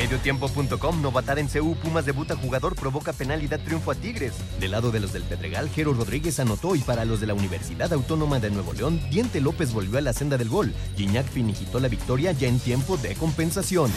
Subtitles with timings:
[0.00, 4.32] Mediotiempo.com, novatar en CU, Pumas debuta jugador, provoca penalidad, triunfo a Tigres.
[4.58, 7.92] Del lado de los del Pedregal, Jero Rodríguez anotó y para los de la Universidad
[7.92, 10.72] Autónoma de Nuevo León, Diente López volvió a la senda del gol.
[10.96, 13.92] Gignac finiquitó la victoria ya en tiempo de compensación.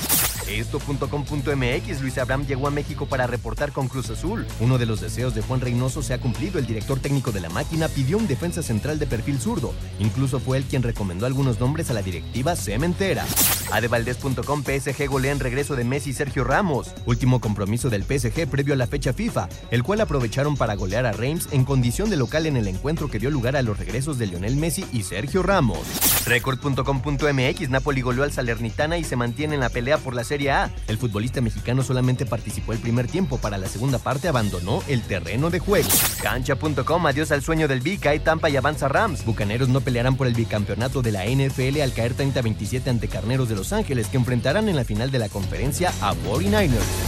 [0.50, 4.46] Esto.com.mx, Luis Abraham llegó a México para reportar con Cruz Azul.
[4.60, 6.60] Uno de los deseos de Juan Reynoso se ha cumplido.
[6.60, 9.74] El director técnico de la máquina pidió un defensa central de perfil zurdo.
[10.00, 13.26] Incluso fue él quien recomendó algunos nombres a la directiva cementera.
[13.72, 16.92] Adevaldez.com, PSG golea en regreso de Messi y Sergio Ramos.
[17.06, 21.12] Último compromiso del PSG previo a la fecha FIFA, el cual aprovecharon para golear a
[21.12, 24.26] Reims en condición de local en el encuentro que dio lugar a los regresos de
[24.26, 25.78] Lionel Messi y Sergio Ramos.
[26.26, 30.72] Record.com.mx, Napoli goleó al Salernitana y se mantiene en la pelea por la Serie A.
[30.88, 35.52] El futbolista mexicano solamente participó el primer tiempo, para la segunda parte abandonó el terreno
[35.52, 35.90] de juego.
[36.24, 39.26] Cancha.com, adiós al sueño del B, cae Tampa y avanza Rams.
[39.26, 43.56] Bucaneros no pelearán por el bicampeonato de la NFL al caer 30-27 ante Carneros de
[43.56, 47.04] Los Ángeles, que enfrentarán en la final de la conferencia a 49ers.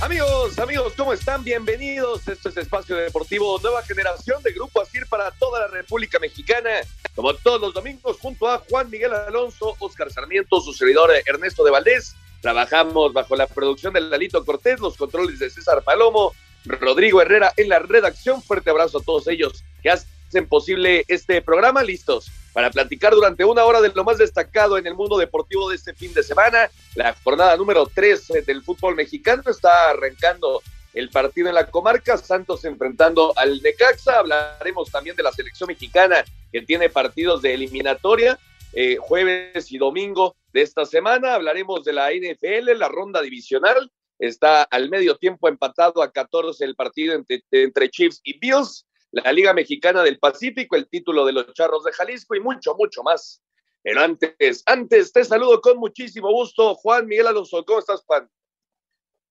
[0.00, 1.42] Amigos, amigos, ¿cómo están?
[1.42, 2.26] Bienvenidos.
[2.28, 6.70] Esto es Espacio Deportivo, nueva generación de Grupo Asir para toda la República Mexicana.
[7.14, 11.70] Como todos los domingos, junto a Juan Miguel Alonso, Oscar Sarmiento, su servidor Ernesto de
[11.70, 12.14] Valdés.
[12.42, 17.68] Trabajamos bajo la producción de Lalito Cortés, los controles de César Palomo, Rodrigo Herrera en
[17.68, 18.42] la redacción.
[18.42, 21.84] Fuerte abrazo a todos ellos que hacen posible este programa.
[21.84, 25.76] Listos para platicar durante una hora de lo más destacado en el mundo deportivo de
[25.76, 26.68] este fin de semana.
[26.96, 30.62] La jornada número 3 del fútbol mexicano está arrancando
[30.94, 36.24] el partido en la comarca, Santos enfrentando al Necaxa, hablaremos también de la selección mexicana
[36.50, 38.36] que tiene partidos de eliminatoria,
[38.72, 44.62] eh, jueves y domingo de esta semana, hablaremos de la NFL, la ronda divisional, está
[44.62, 49.52] al medio tiempo empatado a 14 el partido entre, entre Chiefs y Bills, la Liga
[49.52, 53.42] Mexicana del Pacífico, el título de los Charros de Jalisco y mucho, mucho más.
[53.82, 57.64] Pero antes, antes te saludo con muchísimo gusto, Juan Miguel Alonso.
[57.64, 58.28] ¿Cómo estás, Juan?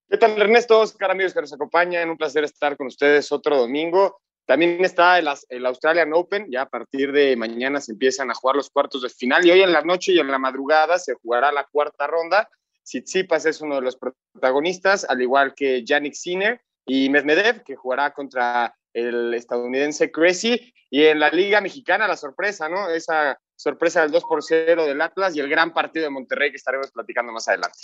[0.09, 0.79] ¿Qué tal, Ernesto?
[0.81, 4.19] Oscar, amigos que nos acompañan, un placer estar con ustedes otro domingo.
[4.45, 8.55] También está el, el, Australian Open, ya a partir de mañana se empiezan a jugar
[8.55, 11.51] los cuartos de final y hoy en la noche y en la madrugada se jugará
[11.51, 12.49] la cuarta ronda.
[12.83, 18.11] Tsitsipas es uno de los protagonistas, al igual que Yannick Sinner y Medvedev, que jugará
[18.11, 22.89] contra el estadounidense Cressy, y en la Liga Mexicana la sorpresa, ¿no?
[22.89, 26.57] Esa sorpresa del 2 por 0 del Atlas y el gran partido de Monterrey que
[26.57, 27.77] estaremos platicando más adelante.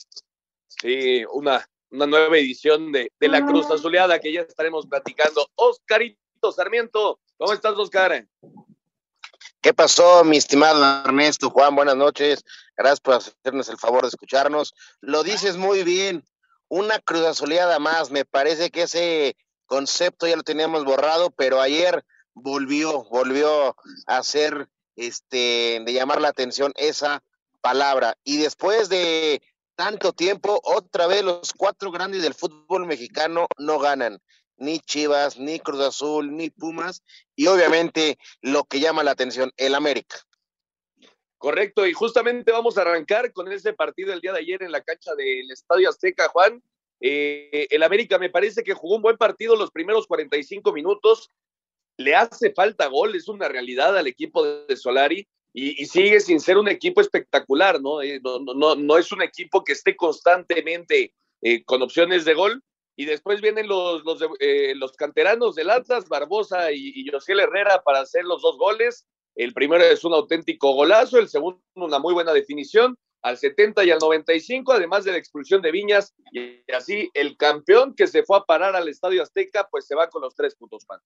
[0.68, 5.47] Sí, una, una nueva edición de, de la Cruz Azuleada que ya estaremos platicando.
[5.56, 6.19] Oscarito
[6.52, 8.25] Sarmiento, ¿cómo estás, Oscar?
[9.62, 11.50] ¿Qué pasó, mi estimado Ernesto?
[11.50, 12.46] Juan, buenas noches.
[12.78, 14.74] Gracias por hacernos el favor de escucharnos.
[15.02, 16.24] Lo dices muy bien.
[16.70, 18.12] Una cruz azuleada más.
[18.12, 23.75] Me parece que ese concepto ya lo teníamos borrado, pero ayer volvió, volvió
[24.06, 27.24] a hacer, este, de llamar la atención esa
[27.62, 28.16] palabra.
[28.24, 29.42] Y después de
[29.75, 34.22] tanto tiempo, otra vez los cuatro grandes del fútbol mexicano no ganan.
[34.57, 37.03] Ni Chivas, ni Cruz Azul, ni Pumas,
[37.35, 40.18] y obviamente lo que llama la atención, el América.
[41.38, 44.81] Correcto, y justamente vamos a arrancar con ese partido el día de ayer en la
[44.81, 46.63] cancha del Estadio Azteca, Juan,
[47.00, 51.31] eh, el América me parece que jugó un buen partido los primeros 45 minutos.
[51.97, 56.57] Le hace falta gol, es una realidad al equipo de Solari y, sigue sin ser
[56.57, 58.01] un equipo espectacular, ¿no?
[58.01, 62.63] Eh, no, no, no, es un equipo que esté constantemente eh, con opciones de gol.
[62.97, 64.19] Y después vienen los, los,
[64.75, 69.06] los canteranos del Atlas, Barbosa y, y José Herrera para hacer los dos goles.
[69.35, 73.92] El primero es un auténtico golazo, el segundo una muy buena definición al 70 y
[73.92, 78.38] al 95, además de la expulsión de Viñas, y así el campeón que se fue
[78.38, 81.00] a parar al Estadio Azteca, pues se va con los tres puntos, pan.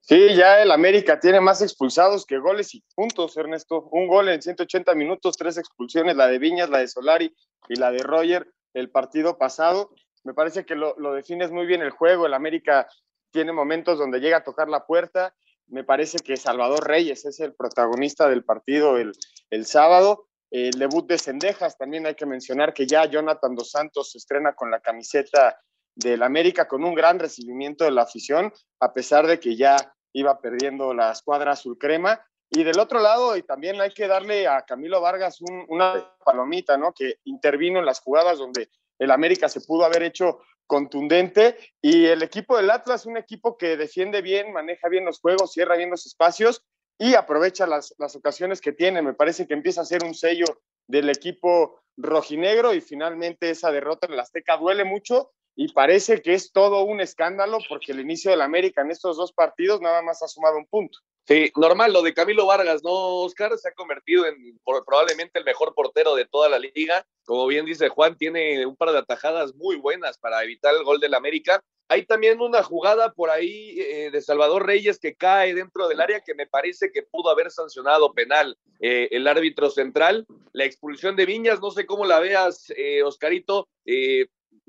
[0.00, 3.88] Sí, ya el América tiene más expulsados que goles y puntos, Ernesto.
[3.92, 7.34] Un gol en 180 minutos, tres expulsiones, la de Viñas, la de Solari
[7.68, 9.90] y la de Roger el partido pasado.
[10.24, 12.26] Me parece que lo, lo defines muy bien el juego.
[12.26, 12.88] El América
[13.30, 15.34] tiene momentos donde llega a tocar la puerta.
[15.68, 19.12] Me parece que Salvador Reyes es el protagonista del partido el,
[19.50, 24.10] el sábado el debut de Cendejas, también hay que mencionar que ya Jonathan Dos Santos
[24.10, 25.60] se estrena con la camiseta
[25.94, 29.76] del América con un gran recibimiento de la afición, a pesar de que ya
[30.12, 32.20] iba perdiendo la escuadra azul crema.
[32.52, 35.38] Y del otro lado, y también hay que darle a Camilo Vargas
[35.68, 36.92] una palomita, ¿no?
[36.92, 38.70] Que intervino en las jugadas donde
[39.00, 41.56] el América se pudo haber hecho contundente.
[41.82, 45.76] Y el equipo del Atlas, un equipo que defiende bien, maneja bien los juegos, cierra
[45.76, 46.64] bien los espacios
[46.96, 49.02] y aprovecha las, ocasiones que tiene.
[49.02, 50.44] Me parece que empieza a ser un sello
[50.86, 56.32] del equipo rojinegro y finalmente esa derrota en el Azteca duele mucho y parece que
[56.32, 60.22] es todo un escándalo porque el inicio del América en estos dos partidos nada más
[60.22, 61.00] ha sumado un punto.
[61.28, 63.52] Sí, normal, lo de Camilo Vargas, ¿no, Oscar?
[63.58, 67.04] Se ha convertido en probablemente el mejor portero de toda la liga.
[67.26, 70.98] Como bien dice Juan, tiene un par de atajadas muy buenas para evitar el gol
[70.98, 71.62] del América.
[71.88, 76.22] Hay también una jugada por ahí eh, de Salvador Reyes que cae dentro del área
[76.22, 80.24] que me parece que pudo haber sancionado penal eh, el árbitro central.
[80.52, 83.68] La expulsión de Viñas, no sé cómo la veas, eh, Oscarito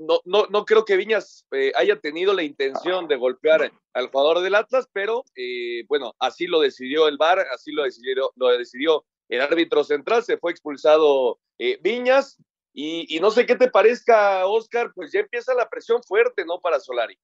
[0.01, 4.42] no, no, no creo que Viñas eh, haya tenido la intención de golpear al jugador
[4.42, 9.06] del Atlas, pero eh, bueno, así lo decidió el VAR, así lo decidió, lo decidió
[9.30, 12.38] el árbitro central, se fue expulsado eh, Viñas.
[12.74, 16.57] Y, y, no sé qué te parezca, Oscar, pues ya empieza la presión fuerte, ¿no?
[16.62, 17.19] Para Solari.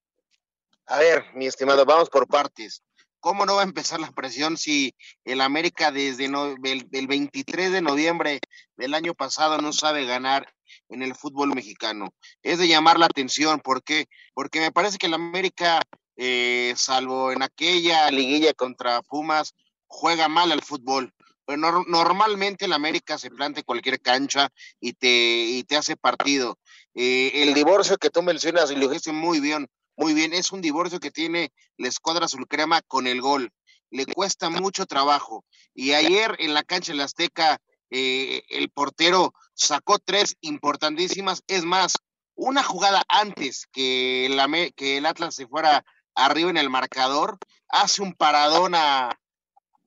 [0.88, 2.84] A ver, mi estimado, vamos por partes.
[3.20, 4.94] ¿Cómo no va a empezar la presión si
[5.26, 8.40] el América desde el, el 23 de noviembre
[8.76, 10.54] del año pasado no sabe ganar
[10.90, 12.14] en el fútbol mexicano.
[12.44, 14.08] Es de llamar la atención, ¿por qué?
[14.34, 15.82] Porque me parece que el América,
[16.16, 19.54] eh, salvo en aquella liguilla contra Pumas,
[19.88, 21.14] juega mal al fútbol.
[21.46, 24.50] Pero normalmente el América se planta cualquier cancha
[24.82, 26.60] y te, y te hace partido.
[26.94, 29.68] Eh, el divorcio que tú mencionas, y lo dijiste muy bien,
[29.98, 33.52] muy bien, es un divorcio que tiene la escuadra azul crema con el gol.
[33.90, 35.44] Le cuesta mucho trabajo.
[35.74, 37.60] Y ayer en la cancha de la Azteca,
[37.90, 41.42] eh, el portero sacó tres importantísimas.
[41.48, 41.94] Es más,
[42.36, 44.30] una jugada antes que,
[44.76, 45.84] que el Atlas se fuera
[46.14, 49.20] arriba en el marcador, hace un paradón a,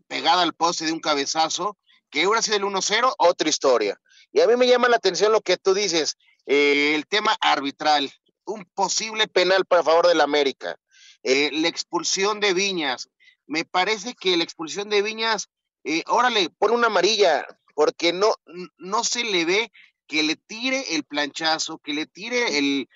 [0.09, 1.79] pegada al poste de un cabezazo,
[2.11, 4.01] que hubiera sido el 1-0, otra historia.
[4.33, 6.17] Y a mí me llama la atención lo que tú dices,
[6.47, 8.13] eh, el tema arbitral,
[8.53, 10.77] un posible penal para favor del América,
[11.23, 13.11] eh, la expulsión de Viñas.
[13.47, 15.49] Me parece que la expulsión de Viñas,
[16.07, 18.35] órale, pone una amarilla, porque no,
[18.79, 19.73] no se le ve
[20.11, 22.89] que le tire el planchazo, que le tire el,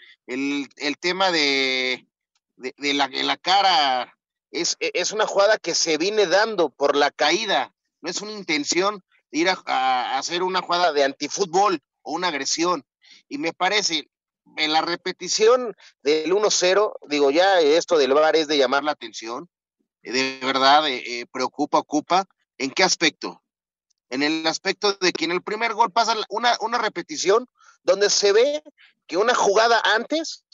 [1.00, 2.08] tema de,
[2.56, 4.18] de, la, la, cara.
[4.50, 9.02] Es, es, una jugada que se viene dando por la caída, no es una intención
[9.30, 12.84] de ir a, hacer una jugada de antifútbol o una agresión.
[13.28, 14.10] Y me parece,
[14.56, 19.48] en la repetición del 1-0, digo, ya esto del VAR es de llamar la atención,
[20.02, 22.26] de verdad eh, eh, preocupa, ocupa.
[22.56, 23.42] ¿En qué aspecto?
[24.14, 27.48] en el aspecto de que en el primer gol pasa una, una repetición
[27.82, 28.62] donde se ve
[29.08, 30.44] que una jugada antes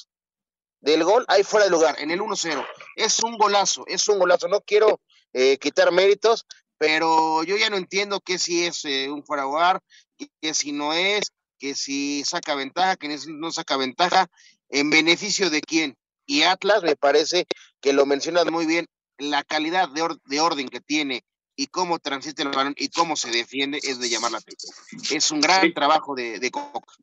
[0.80, 2.66] del gol hay fuera de lugar, en el 1-0.
[2.96, 4.48] Es un golazo, es un golazo.
[4.48, 5.00] No quiero
[5.34, 6.46] eh, quitar méritos,
[6.78, 9.82] pero yo ya no entiendo que si es eh, un fuera de lugar,
[10.16, 14.26] que si no es, que si saca ventaja, que no saca ventaja,
[14.68, 15.96] en beneficio de quién.
[16.26, 17.46] Y Atlas me parece
[17.80, 18.86] que lo mencionas muy bien,
[19.18, 21.22] la calidad de, de orden que tiene
[21.54, 24.74] y cómo transite el balón y cómo se defiende es de llamar la atención.
[25.10, 26.94] Es un gran trabajo de, de Coca.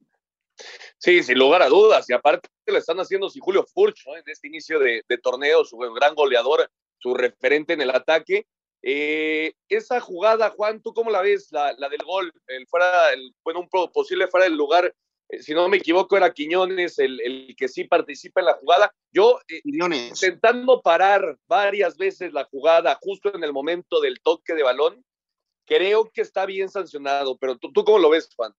[0.97, 2.09] Sí, sin lugar a dudas.
[2.09, 6.15] Y aparte lo están haciendo si Julio Furch en este inicio de, torneo, su gran
[6.15, 8.47] goleador, su referente en el ataque.
[8.81, 11.49] Eh, esa jugada, Juan, ¿tú cómo la ves?
[11.51, 14.93] La, del gol, el fuera, el, bueno, un posible fuera del lugar
[15.29, 18.93] eh, si no me equivoco, era Quiñones el, que sí participa en la jugada.
[19.11, 24.63] Yo, eh, intentando parar varias veces la jugada justo en el momento del toque de
[24.63, 25.03] balón,
[25.65, 28.53] creo que está bien sancionado, pero tú, cómo lo ves, Juan?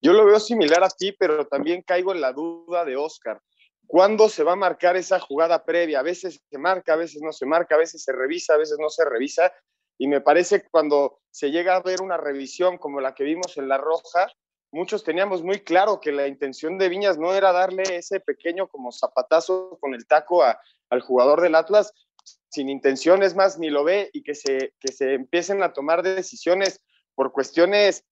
[0.00, 3.40] Yo lo veo similar a ti, pero también caigo en la duda de Oscar.
[3.86, 6.00] ¿Cuándo se va a marcar esa jugada previa?
[6.00, 8.78] A veces se marca, a veces no se marca, a veces se revisa, a veces
[8.80, 9.52] no se revisa.
[9.98, 13.56] Y me parece que cuando se llega a ver una revisión como la que vimos
[13.56, 14.28] en La Roja,
[14.72, 18.92] muchos teníamos muy claro que la intención de Viñas no era darle ese pequeño como
[18.92, 21.92] zapatazo con el taco al jugador del Atlas,
[22.50, 26.02] sin intención, es más, ni lo ve y que se, que se empiecen a tomar
[26.02, 26.80] decisiones
[27.16, 28.04] por cuestiones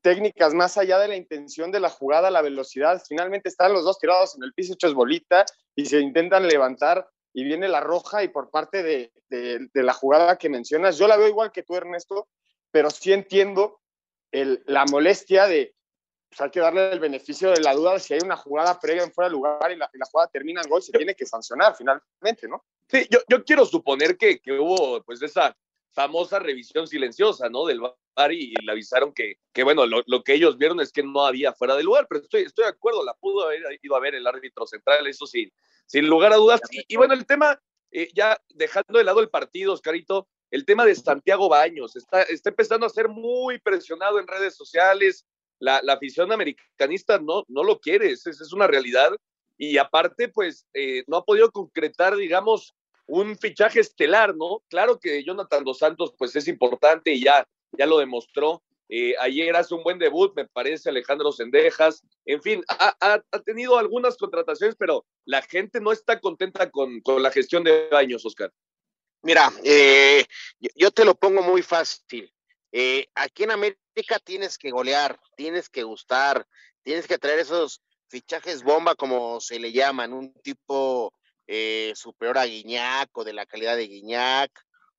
[0.00, 3.02] técnicas más allá de la intención de la jugada, la velocidad.
[3.06, 7.44] Finalmente están los dos tirados en el piso hechos bolita y se intentan levantar y
[7.44, 11.28] viene la roja y por parte de, de, la jugada que mencionas, yo la veo
[11.28, 12.28] igual que tú, Ernesto,
[12.70, 13.80] pero sí entiendo
[14.30, 15.74] el, la molestia de,
[16.28, 19.02] pues hay que darle el beneficio de la duda de si hay una jugada previa
[19.02, 22.48] en fuera de lugar y la, jugada termina en gol, se tiene que sancionar finalmente,
[22.48, 22.64] ¿no?
[22.88, 25.56] Sí, yo, yo quiero suponer que, que, hubo pues esa
[25.92, 27.64] famosa revisión silenciosa, ¿no?
[27.64, 27.80] Del
[28.30, 31.52] y, le avisaron que, que bueno, lo, lo, que ellos vieron es que no había
[31.52, 34.26] fuera de lugar, pero estoy, estoy de acuerdo, la pudo haber ido a ver el
[34.26, 35.52] árbitro central, eso sí,
[35.86, 36.60] sin lugar a dudas.
[36.70, 40.94] Y, bueno, el tema, eh, ya dejando de lado el partido, Oscarito, el tema de
[40.94, 41.96] Santiago Baños.
[41.96, 45.26] Está, está empezando a ser muy presionado en redes sociales.
[45.58, 49.12] La, afición americanista no, no lo quiere, esa es una realidad.
[49.56, 52.74] Y aparte, pues, eh, no ha podido concretar, digamos,
[53.06, 54.62] un fichaje estelar, ¿no?
[54.68, 58.62] Claro que Jonathan Dos Santos, pues, es importante y ya, ya lo demostró.
[58.88, 62.02] Eh, ayer hace un buen debut, me parece, Alejandro Sendejas.
[62.26, 67.64] En fin, ha, tenido algunas contrataciones, pero la gente no está contenta con, la gestión
[67.64, 68.52] de Baños, Oscar.
[69.22, 70.24] Mira, eh,
[70.74, 72.30] yo te lo pongo muy fácil.
[72.70, 76.46] Eh, aquí en América tienes que golear, tienes que gustar,
[76.82, 81.14] tienes que traer esos fichajes bomba, como se le llaman, un tipo
[81.94, 84.50] superior a Guiñac o de la calidad de Guiñac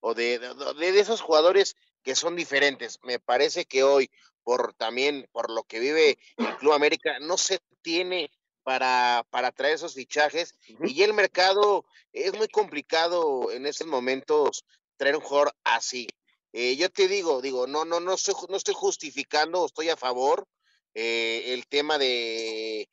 [0.01, 2.99] o de, de esos jugadores que son diferentes.
[3.03, 4.09] Me parece que hoy,
[4.43, 8.29] por también por lo que vive el Club América, no se tiene
[8.63, 14.65] para, para traer esos fichajes y el mercado es muy complicado en estos momentos
[14.97, 16.07] traer un jugador así.
[16.53, 20.47] Eh, yo te digo, digo, no, no, no estoy, no estoy justificando, estoy a favor
[20.93, 22.87] eh, el tema de,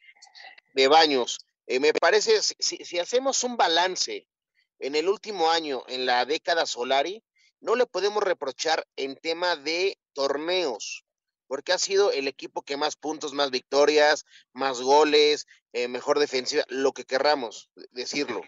[0.73, 1.47] de baños.
[1.67, 4.27] Eh, me parece, si, si, hacemos un balance
[4.79, 7.23] en el último año, en la década Solari,
[7.61, 11.05] no le podemos reprochar en tema de torneos,
[11.47, 16.65] porque ha sido el equipo que más puntos, más victorias, más goles, eh, mejor defensiva,
[16.69, 18.43] lo que querramos decirlo.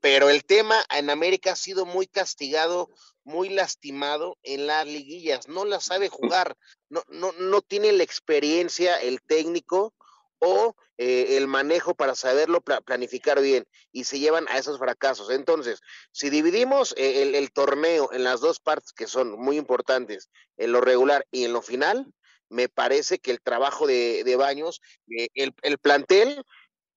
[0.00, 2.88] Pero el tema en América ha sido muy castigado,
[3.24, 6.56] muy lastimado en las liguillas, no la sabe jugar,
[6.88, 9.94] no, no, no tiene la experiencia el técnico
[10.40, 15.30] o eh, el manejo para saberlo planificar bien y se llevan a esos fracasos.
[15.30, 15.80] Entonces,
[16.10, 20.80] si dividimos eh, el, torneo en las dos partes que son muy importantes, en lo
[20.80, 22.12] regular y en lo final,
[22.48, 24.80] me parece que el trabajo de, Baños,
[25.16, 26.42] eh, el, plantel,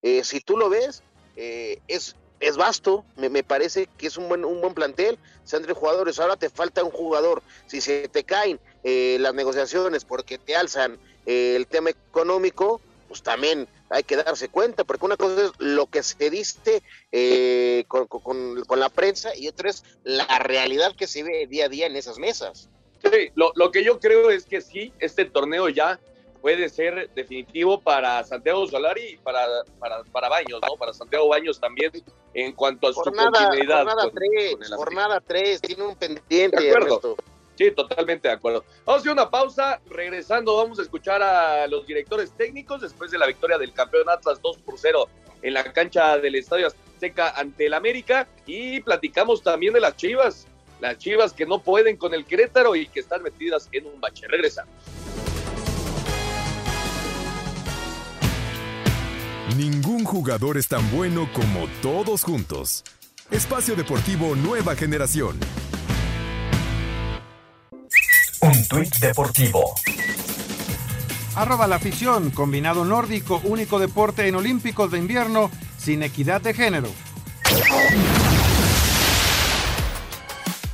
[0.02, 1.04] si tú lo ves,
[1.36, 6.18] es, es vasto, me, parece que es un buen, un buen plantel, se entre jugadores,
[6.18, 11.68] ahora te falta un jugador, si se te caen las negociaciones porque te alzan el
[11.68, 12.80] tema económico,
[13.12, 17.84] pues también hay que darse cuenta, porque una cosa es lo que se dice eh,
[17.86, 21.96] con, la prensa y otra es la realidad que se ve día a día en
[21.96, 22.70] esas mesas.
[23.02, 26.00] Sí, lo, que yo creo es que sí, este torneo ya
[26.40, 29.46] puede ser definitivo para Santiago Solari y para,
[29.78, 30.76] para, Baños, ¿no?
[30.78, 31.92] Para Santiago Baños también
[32.32, 33.84] en cuanto a su continuidad.
[33.84, 36.62] Jornada 3, jornada 3, tiene un pendiente.
[36.62, 37.16] De acuerdo.
[37.56, 38.64] Sí, totalmente de acuerdo.
[38.84, 39.80] Vamos a hacer una pausa.
[39.88, 44.40] Regresando, vamos a escuchar a los directores técnicos después de la victoria del campeón Atlas
[44.42, 45.08] 2 por 0
[45.42, 48.28] en la cancha del Estadio Azteca ante el América.
[48.46, 50.46] Y platicamos también de las Chivas.
[50.80, 54.26] Las Chivas que no pueden con el Querétaro y que están metidas en un bache.
[54.26, 54.74] Regresamos.
[59.56, 62.84] Ningún jugador es tan bueno como todos juntos.
[63.30, 65.38] Espacio Deportivo Nueva Generación.
[68.42, 69.74] Un tuit deportivo.
[71.36, 76.88] Arroba la afición, combinado nórdico, único deporte en Olímpicos de invierno sin equidad de género.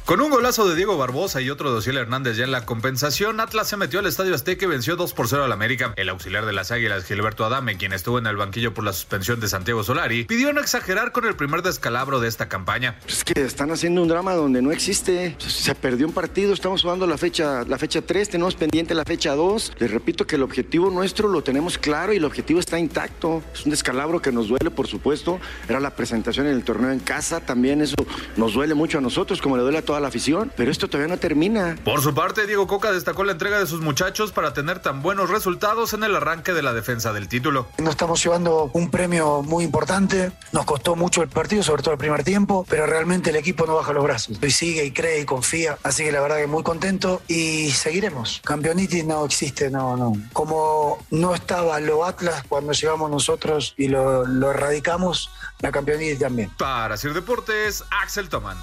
[0.09, 3.41] Con un golazo de Diego Barbosa y otro de Ociel Hernández ya en la compensación,
[3.41, 5.93] Atlas se metió al Estadio Azteca y venció 2 por 0 al América.
[5.97, 9.38] El auxiliar de las Águilas, Gilberto Adame, quien estuvo en el banquillo por la suspensión
[9.38, 12.99] de Santiago Solari, pidió no exagerar con el primer descalabro de esta campaña.
[13.07, 15.37] Es que están haciendo un drama donde no existe.
[15.47, 19.35] Se perdió un partido, estamos jugando la fecha, la fecha 3, tenemos pendiente la fecha
[19.35, 19.75] 2.
[19.79, 23.43] Les repito que el objetivo nuestro lo tenemos claro y el objetivo está intacto.
[23.53, 25.38] Es un descalabro que nos duele, por supuesto.
[25.69, 27.97] Era la presentación en el torneo en casa, también eso
[28.38, 31.14] nos duele mucho a nosotros, como le duele a toda la afición, pero esto todavía
[31.14, 31.76] no termina.
[31.85, 35.31] Por su parte, Diego Coca destacó la entrega de sus muchachos para tener tan buenos
[35.31, 37.67] resultados en el arranque de la defensa del título.
[37.78, 41.99] Nos estamos llevando un premio muy importante, nos costó mucho el partido, sobre todo el
[41.99, 44.38] primer tiempo, pero realmente el equipo no baja los brazos.
[44.43, 48.40] Y sigue y cree y confía, así que la verdad que muy contento y seguiremos.
[48.45, 50.12] Campeonitis no existe, no, no.
[50.33, 56.50] Como no estaba lo Atlas cuando llegamos nosotros y lo, lo erradicamos, la campeonitis también.
[56.59, 58.57] Para hacer deportes, Axel Toman.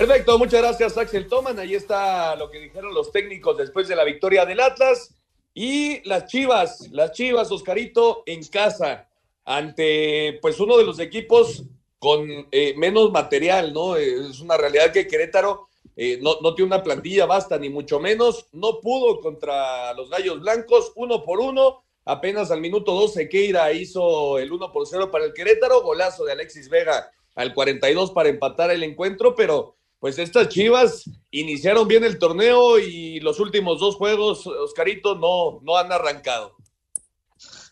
[0.00, 1.58] Perfecto, muchas gracias Axel Toman.
[1.58, 5.14] Ahí está lo que dijeron los técnicos después de la victoria del Atlas.
[5.52, 9.10] Y las Chivas, las Chivas, Oscarito, en casa,
[9.44, 11.64] ante pues uno de los equipos
[11.98, 13.94] con eh, menos material, ¿no?
[13.96, 18.46] Es una realidad que Querétaro eh, no, no, tiene una plantilla basta, ni mucho menos.
[18.52, 21.82] No pudo contra los Gallos Blancos, uno por uno.
[22.06, 26.32] Apenas al minuto 12 Keira hizo el 1 por 0 para el Querétaro, golazo de
[26.32, 32.18] Alexis Vega al 42 para empatar el encuentro, pero pues estas Chivas iniciaron bien el
[32.18, 36.56] torneo y los últimos dos juegos, Oscarito, no, no han arrancado.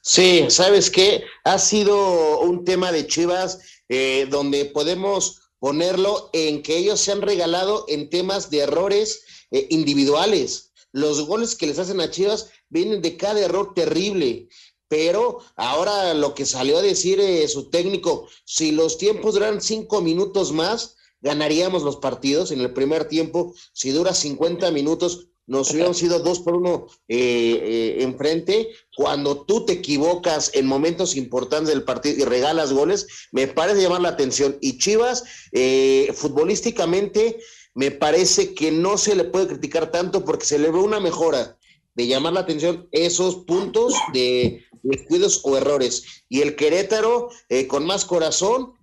[0.02, 1.24] Sí, ¿sabes qué?
[1.44, 7.22] Ha sido un tema de Chivas eh, donde podemos ponerlo en que ellos se han
[7.22, 10.72] regalado en temas de errores eh, individuales.
[10.92, 14.48] Los goles que les hacen a Chivas vienen de cada error terrible.
[14.88, 20.00] Pero ahora lo que salió a decir eh, su técnico, si los tiempos duran cinco
[20.00, 23.54] minutos más, ganaríamos los partidos en el primer tiempo.
[23.72, 28.68] Si dura 50 minutos, nos hubieran sido dos por uno eh, eh, enfrente.
[28.94, 34.02] Cuando tú te equivocas en momentos importantes del partido y regalas goles, me parece llamar
[34.02, 34.58] la atención.
[34.60, 37.40] Y Chivas, eh, futbolísticamente,
[37.74, 41.58] me parece que no se le puede criticar tanto porque se le ve una mejora
[41.94, 46.24] de llamar la atención esos puntos de descuidos o errores.
[46.28, 47.30] Y el Querétaro,
[47.68, 48.74] con más corazón,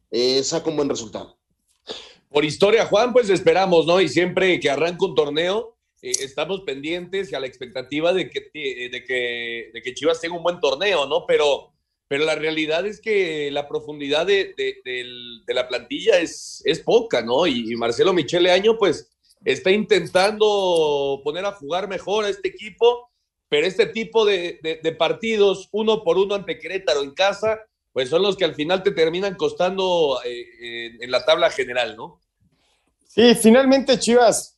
[0.44, 1.38] saca un buen resultado.
[2.36, 4.01] Por historia, Juan, pues esperamos, ¿no?
[4.01, 8.42] Y siempre que arranca un torneo, eh, estamos pendientes y a la expectativa de que,
[8.92, 11.25] de, que, de que Chivas tenga un buen torneo, ¿no?
[11.25, 11.72] Pero,
[12.10, 17.48] pero la realidad es que la profundidad de, de la plantilla es, es poca, ¿no?
[17.48, 19.15] Y, Marcelo Michele Año, pues,
[19.46, 23.12] está intentando poner a jugar mejor a este equipo,
[23.48, 24.60] pero este tipo de,
[25.00, 27.62] partidos, uno por uno ante Querétaro en casa,
[27.94, 32.20] pues son los que al final te terminan costando eh, en la tabla general, ¿no?
[33.16, 34.58] Sí, finalmente Chivas,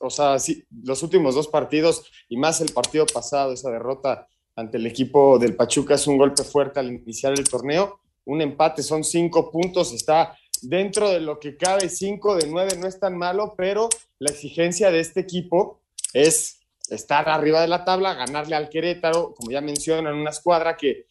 [0.00, 4.76] o sea, sí, los últimos dos partidos y más el partido pasado, esa derrota ante
[4.76, 8.00] el equipo del Pachuca es un golpe fuerte al iniciar el torneo.
[8.26, 12.86] Un empate son cinco puntos, está dentro de lo que cabe, cinco de nueve no
[12.86, 15.80] es tan malo, pero la exigencia de este equipo
[16.12, 16.60] es
[16.90, 21.06] estar arriba de la tabla, ganarle al Querétaro, como ya mencionan, una escuadra que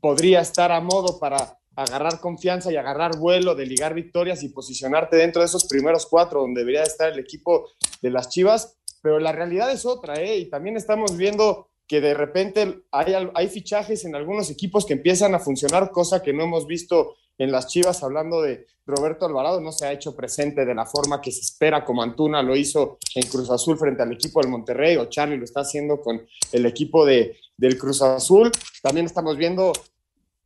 [0.00, 5.16] podría estar a modo para agarrar confianza y agarrar vuelo, de ligar victorias y posicionarte
[5.16, 7.68] dentro de esos primeros cuatro donde debería estar el equipo
[8.02, 10.38] de las Chivas, pero la realidad es otra, ¿eh?
[10.38, 15.34] Y también estamos viendo que de repente hay, hay fichajes en algunos equipos que empiezan
[15.34, 19.72] a funcionar, cosa que no hemos visto en las Chivas, hablando de Roberto Alvarado, no
[19.72, 23.28] se ha hecho presente de la forma que se espera, como Antuna lo hizo en
[23.28, 27.04] Cruz Azul frente al equipo del Monterrey, o Charlie lo está haciendo con el equipo
[27.04, 28.50] de, del Cruz Azul.
[28.82, 29.72] También estamos viendo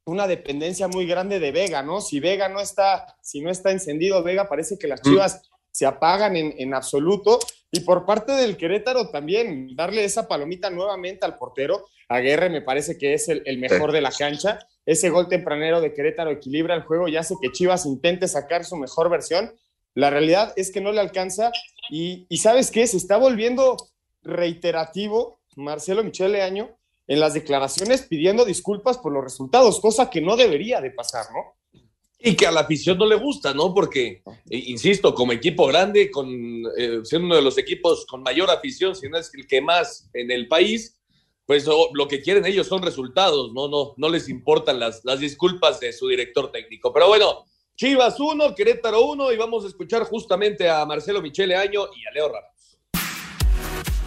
[0.04, 2.00] una dependencia muy grande de Vega, ¿no?
[2.00, 5.04] Si Vega no está, si no está encendido Vega, parece que las mm.
[5.04, 7.38] Chivas se apagan en, absoluto.
[7.70, 11.86] Y por parte del Querétaro también, darle esa palomita nuevamente al portero.
[12.08, 14.58] Aguerre me parece que es el, mejor de la cancha.
[14.84, 18.76] Ese gol tempranero de Querétaro equilibra el juego y hace que Chivas intente sacar su
[18.76, 19.54] mejor versión.
[19.94, 21.52] La realidad es que no le alcanza
[21.88, 22.86] y, y ¿sabes qué?
[22.86, 23.76] Se está volviendo
[24.22, 26.79] reiterativo Marcelo Michele Año
[27.10, 31.56] en las declaraciones pidiendo disculpas por los resultados, cosa que no debería de pasar, ¿no?
[32.20, 33.74] Y que a la afición no le gusta, ¿no?
[33.74, 36.28] Porque, eh, insisto, como equipo grande, con,
[36.78, 40.08] eh, siendo uno de los equipos con mayor afición, si no es el que más
[40.14, 41.00] en el país,
[41.46, 43.66] pues lo que quieren ellos son resultados, ¿no?
[43.66, 46.92] No, no les importan las, las disculpas de su director técnico.
[46.92, 47.44] Pero bueno,
[47.74, 52.12] Chivas 1, Querétaro 1, y vamos a escuchar justamente a Marcelo Michele Año y a
[52.12, 52.59] Leo Ramos.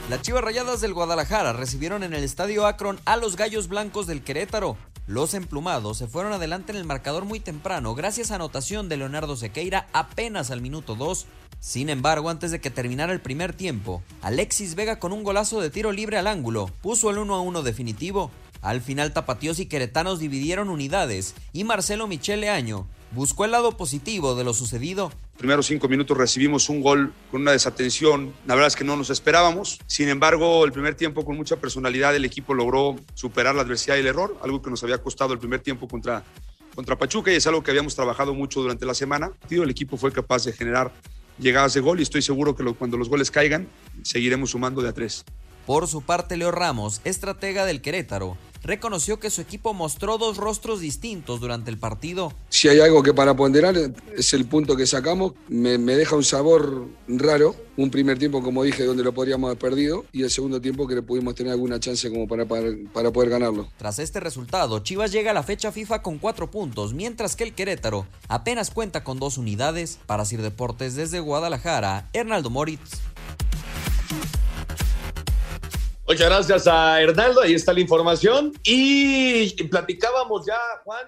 [0.10, 4.22] Las Chivas Rayadas del Guadalajara recibieron en el Estadio Akron a los Gallos Blancos del
[4.22, 4.76] Querétaro.
[5.08, 9.38] Los emplumados se fueron adelante en el marcador muy temprano gracias a anotación de Leonardo
[9.38, 11.26] Sequeira apenas al minuto 2.
[11.62, 15.70] Sin embargo, antes de que terminara el primer tiempo, Alexis Vega con un golazo de
[15.70, 18.30] tiro libre al ángulo puso el 1 a 1 definitivo.
[18.62, 24.36] Al final Tapatíos y Queretanos dividieron unidades y Marcelo Michele Año buscó el lado positivo
[24.36, 25.14] de lo sucedido.
[25.38, 29.10] Primeros cinco minutos recibimos un gol con una desatención, la verdad es que no nos
[29.10, 29.80] esperábamos.
[29.88, 34.02] Sin embargo, el primer tiempo con mucha personalidad el equipo logró superar la adversidad y
[34.02, 36.24] el error, algo que nos había costado el primer tiempo contra,
[36.76, 39.32] contra Pachuca y es algo que habíamos trabajado mucho durante la semana.
[39.50, 40.94] El equipo fue capaz de generar
[41.40, 43.68] llegadas de gol y estoy seguro que cuando los goles caigan
[44.04, 45.26] seguiremos sumando de a tres.
[45.66, 50.82] Por su parte, Leo Ramos, estratega del Querétaro, reconoció que su equipo mostró dos rostros
[50.82, 52.34] distintos durante el partido.
[52.64, 53.76] Si hay algo que para ponderar
[54.16, 57.58] es el punto que sacamos, me, deja un sabor raro.
[57.76, 60.96] Un primer tiempo, como dije, donde lo podríamos haber perdido y el segundo tiempo que
[60.96, 63.68] le pudimos tener alguna chance como para, para, poder ganarlo.
[63.76, 67.54] Tras este resultado, Chivas llega a la fecha FIFA con cuatro puntos, mientras que el
[67.54, 70.00] Querétaro apenas cuenta con dos unidades.
[70.06, 73.02] Para Sir Deportes desde Guadalajara, Hernaldo Moritz.
[76.08, 78.54] Muchas gracias a Hernaldo, ahí está la información.
[78.64, 81.06] Y platicábamos ya, Juan,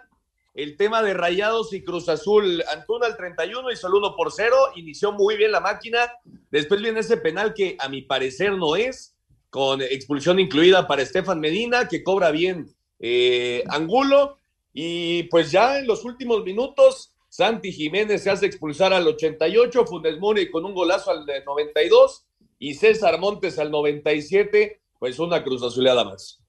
[0.55, 2.63] el tema de Rayados y Cruz Azul.
[2.73, 6.11] Antuna al 31 hizo el 1 por 0, inició muy bien la máquina.
[6.49, 9.15] Después viene ese penal que a mi parecer no es,
[9.49, 14.37] con expulsión incluida para Estefan Medina, que cobra bien eh, Angulo.
[14.73, 20.17] Y pues ya en los últimos minutos, Santi Jiménez se hace expulsar al 88, Funes
[20.19, 22.25] Mori con un golazo al 92
[22.59, 26.41] y César Montes al 97 pues una Cruz Azuleada más.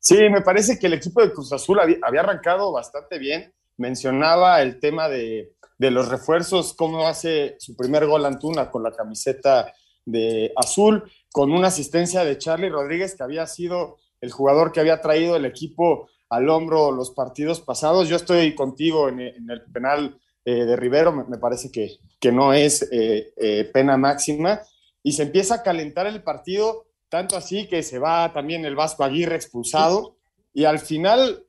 [0.00, 4.80] Sí, me parece que el equipo de Cruz Azul había, arrancado bastante bien mencionaba el
[4.80, 9.72] tema de, de los refuerzos, cómo hace su primer gol Antuna con la camiseta
[10.04, 15.00] de azul, con una asistencia de Charlie Rodríguez, que había sido el jugador que había
[15.00, 18.08] traído el equipo al hombro los partidos pasados.
[18.08, 22.88] Yo estoy contigo en, el penal eh, de Rivero, me, parece que, que, no es
[22.92, 24.60] eh, eh, pena máxima,
[25.02, 29.04] y se empieza a calentar el partido, tanto así que se va también el Vasco
[29.04, 30.16] Aguirre expulsado,
[30.54, 31.44] y al final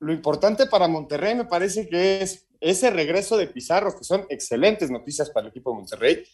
[0.00, 4.90] lo importante para Monterrey me parece que es ese regreso de Pizarro, que son excelentes
[4.90, 6.24] noticias para el equipo de Monterrey,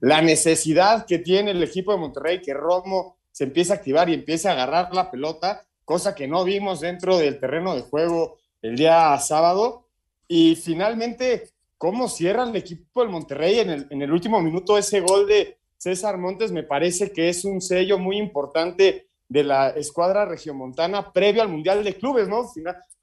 [0.00, 4.14] la necesidad que tiene el equipo de Monterrey, que Romo se empiece a activar y
[4.14, 8.76] empiece a agarrar la pelota, cosa que no vimos dentro del terreno de juego el
[8.76, 9.88] día sábado.
[10.28, 15.00] Y finalmente, cómo cierra el equipo del Monterrey en el, en el último minuto ese
[15.00, 20.24] gol de César Montes, me parece que es un sello muy importante de la escuadra
[20.24, 22.50] regiomontana previo al Mundial de Clubes, ¿no?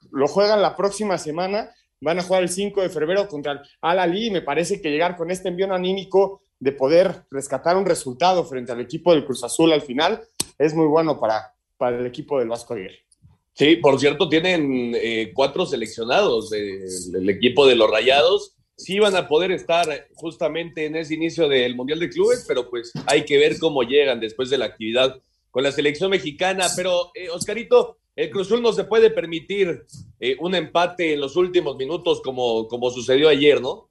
[0.09, 4.25] Lo juegan la próxima semana, van a jugar el 5 de febrero contra el Al-Ali
[4.25, 8.71] y me parece que llegar con este envío anímico de poder rescatar un resultado frente
[8.71, 10.19] al equipo del Cruz Azul al final
[10.57, 13.05] es muy bueno para, para el equipo del Vasco Aguirre.
[13.53, 18.55] Sí, por cierto, tienen eh, cuatro seleccionados del equipo de los Rayados.
[18.83, 22.91] Sí van a poder estar justamente en ese inicio del Mundial de Clubes, pero pues
[23.05, 26.67] hay que ver cómo llegan después de la actividad con la selección mexicana.
[26.75, 29.85] Pero, eh, Oscarito, el Cruz Azul no se puede permitir
[30.19, 33.89] eh, un empate en los últimos minutos como, como sucedió ayer, ¿no?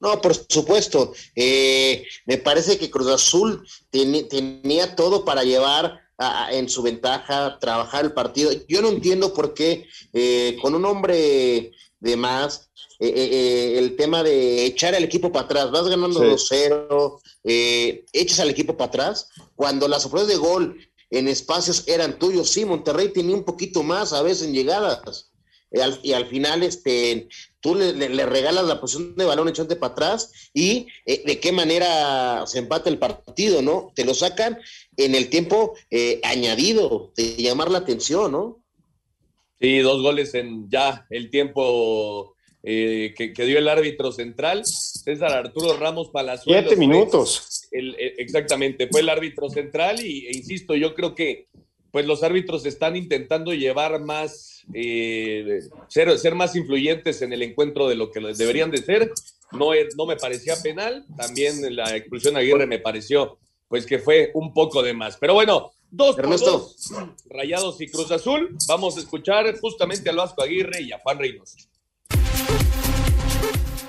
[0.00, 1.14] No, por supuesto.
[1.34, 6.04] me parece que Cruz Azul tenía todo para llevar
[6.50, 8.50] en su ventaja, trabajar el partido.
[8.68, 11.72] Yo no entiendo por qué eh, con un hombre
[12.04, 12.68] de más,
[13.00, 17.18] eh, eh, el tema de echar al equipo para atrás, vas ganando 2-0,
[18.12, 20.78] echas al equipo para atrás, cuando las oportunidades de gol
[21.10, 25.30] en espacios eran tuyos, sí, Monterrey tenía un poquito más a veces en llegadas.
[26.02, 27.28] y al final, este,
[27.60, 32.58] tú le, regalas la posición de balón echante para atrás y de qué manera se
[32.58, 33.92] empata el partido, ¿no?
[33.94, 34.58] Te lo sacan
[34.98, 38.63] en el tiempo eh, añadido, de llamar la atención, ¿no?
[39.64, 45.78] Sí, dos goles en ya el tiempo eh, que, dio el árbitro central, César Arturo
[45.78, 46.64] Ramos Palazuelos.
[46.66, 47.66] Siete minutos.
[47.72, 51.48] exactamente, fue el árbitro central y, e insisto, yo creo que
[51.90, 57.88] pues los árbitros están intentando llevar más, eh, ser, ser más influyentes en el encuentro
[57.88, 59.12] de lo que deberían de ser.
[59.52, 64.30] No, no me parecía penal, también la expulsión a Aguirre me pareció pues que fue
[64.34, 65.16] un poco de más.
[65.16, 66.92] Pero bueno, dos por dos,
[67.26, 68.56] Rayados y Cruz Azul.
[68.68, 71.56] Vamos a escuchar justamente al Vasco Aguirre y a Juan Reynoso.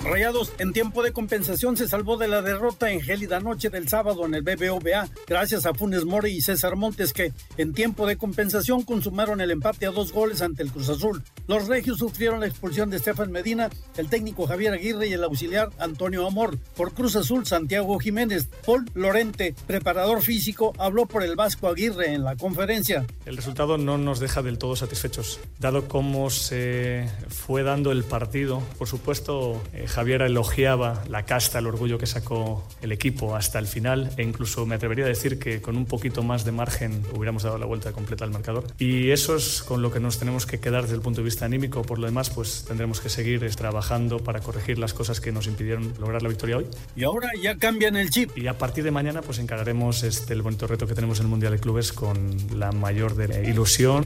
[0.05, 4.27] Rayados en tiempo de compensación se salvó de la derrota en gélida noche del sábado
[4.27, 8.83] en el BBVA, gracias a Funes Mori y César Montes que en tiempo de compensación
[8.83, 11.23] consumaron el empate a dos goles ante el Cruz Azul.
[11.47, 15.71] Los regios sufrieron la expulsión de Estefan Medina, el técnico Javier Aguirre y el auxiliar
[15.79, 16.59] Antonio Amor.
[16.77, 22.23] Por Cruz Azul, Santiago Jiménez, Paul Lorente, preparador físico, habló por el Vasco Aguirre en
[22.23, 23.07] la conferencia.
[23.25, 28.61] El resultado no nos deja del todo satisfechos, dado cómo se fue dando el partido.
[28.77, 33.65] Por supuesto, eh, Javier elogiaba la casta, el orgullo que sacó el equipo hasta el
[33.65, 37.43] final e incluso me atrevería a decir que con un poquito más de margen hubiéramos
[37.43, 38.65] dado la vuelta completa al marcador.
[38.77, 41.45] Y eso es con lo que nos tenemos que quedar desde el punto de vista
[41.45, 41.81] anímico.
[41.81, 45.93] Por lo demás, pues tendremos que seguir trabajando para corregir las cosas que nos impidieron
[45.97, 46.67] lograr la victoria hoy.
[46.97, 48.37] Y ahora ya cambian el chip.
[48.37, 51.29] Y a partir de mañana pues encararemos este, el bonito reto que tenemos en el
[51.29, 54.05] Mundial de Clubes con la mayor de ilusión.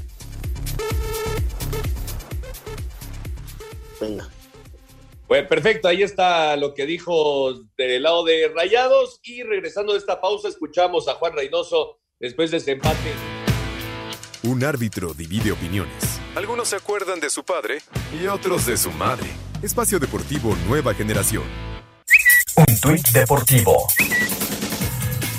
[4.00, 4.30] Venga.
[5.30, 10.20] Pues perfecto, ahí está lo que dijo del lado de Rayados y regresando de esta
[10.20, 13.14] pausa escuchamos a Juan Reynoso después de ese empate.
[14.42, 16.20] Un árbitro divide opiniones.
[16.34, 17.78] Algunos se acuerdan de su padre
[18.20, 19.28] y otros de su madre.
[19.62, 21.44] Espacio Deportivo Nueva Generación.
[22.56, 23.86] Un tuit deportivo.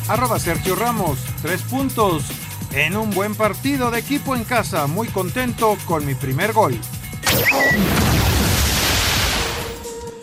[0.07, 2.22] Arroba Sergio Ramos, tres puntos.
[2.72, 6.79] En un buen partido de equipo en casa, muy contento con mi primer gol.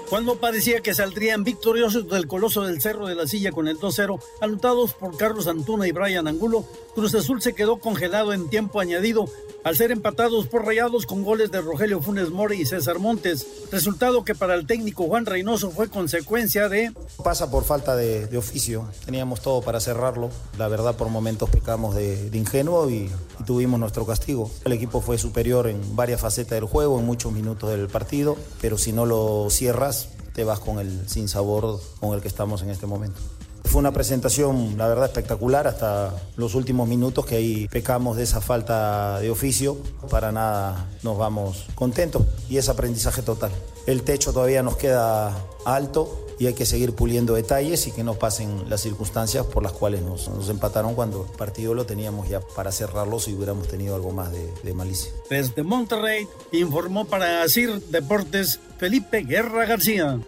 [0.09, 4.19] Cuando parecía que saldrían victoriosos del Coloso del Cerro de la Silla con el 2-0,
[4.41, 6.65] anotados por Carlos Antuna y Brian Angulo,
[6.95, 9.25] Cruz Azul se quedó congelado en tiempo añadido
[9.63, 14.23] al ser empatados por rayados con goles de Rogelio Funes Mori y César Montes, resultado
[14.23, 16.93] que para el técnico Juan Reynoso fue consecuencia de...
[17.21, 22.29] Pasa por falta de, oficio, teníamos todo para cerrarlo, la verdad por momentos pecamos de,
[22.31, 24.49] ingenuo y, y, tuvimos nuestro castigo.
[24.63, 28.77] El equipo fue superior en varias facetas del juego, en muchos minutos del partido, pero
[28.77, 29.96] si no lo cierras,
[30.38, 33.19] te vas con el sinsabor con el que estamos en este momento
[33.67, 38.41] fue una presentación, la verdad, espectacular hasta los últimos minutos que ahí pecamos de esa
[38.41, 39.77] falta de oficio.
[40.10, 43.51] Para nada nos vamos contentos y es aprendizaje total.
[43.86, 48.13] El techo todavía nos queda alto y hay que seguir puliendo detalles y que no
[48.13, 52.71] pasen las circunstancias por las cuales nos, empataron cuando el partido lo teníamos ya para
[52.71, 55.12] cerrarlo si hubiéramos tenido algo más de, de malicia.
[55.30, 60.19] Desde Monterrey informó para Asir Deportes Felipe Guerra García.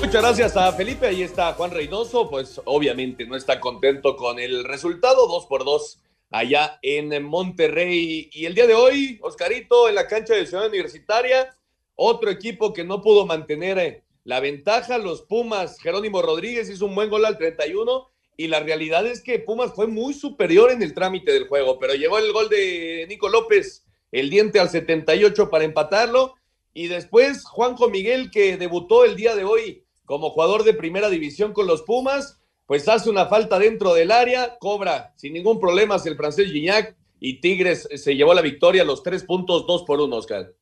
[0.00, 1.08] Muchas gracias a Felipe.
[1.08, 2.30] Ahí está Juan Reynoso.
[2.30, 5.26] Pues obviamente no está contento con el resultado.
[5.26, 8.30] Dos por dos allá en Monterrey.
[8.32, 11.52] Y el día de hoy, Oscarito, en la cancha de Ciudad Universitaria,
[11.96, 14.98] otro equipo que no pudo mantener eh, la ventaja.
[14.98, 18.08] Los Pumas, Jerónimo Rodríguez hizo un buen gol al 31.
[18.36, 21.80] Y la realidad es que Pumas fue muy superior en el trámite del juego.
[21.80, 26.36] Pero llegó el gol de Nico López, el diente al 78 para empatarlo.
[26.72, 31.52] Y después Juanjo Miguel, que debutó el día de hoy como jugador de primera división
[31.52, 36.16] con los Pumas, pues hace una falta dentro del área, cobra sin ningún problema el
[36.16, 40.54] francés Gignac y Tigres se llevó la victoria, los tres puntos, dos por uno, Oscar.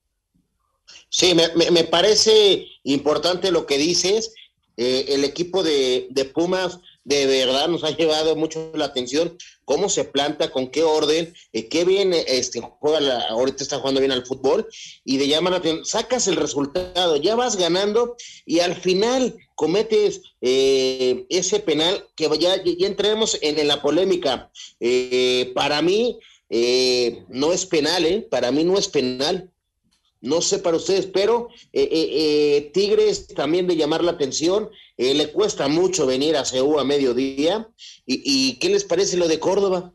[1.08, 4.34] Sí, me, parece importante lo que dices.
[4.76, 10.04] Eh, el equipo de Pumas de verdad nos ha llevado mucho la atención cómo se
[10.04, 14.26] planta, con qué orden, eh, qué bien este, juega la, ahorita está jugando bien al
[14.26, 14.66] fútbol
[15.04, 20.20] y de llamar la atención, sacas el resultado, ya vas ganando y al final cometes
[20.40, 24.50] eh, ese penal que ya, ya entremos en, la polémica.
[24.80, 26.18] Eh, para mí
[26.50, 28.26] eh, no es penal, ¿eh?
[28.28, 29.50] para mí no es penal.
[30.20, 34.70] No sé para ustedes, pero eh, eh, Tigres también de llamar la atención.
[34.96, 37.68] Eh, le cuesta mucho venir a CEU a mediodía.
[38.06, 39.92] ¿Y, ¿Y qué les parece lo de Córdoba?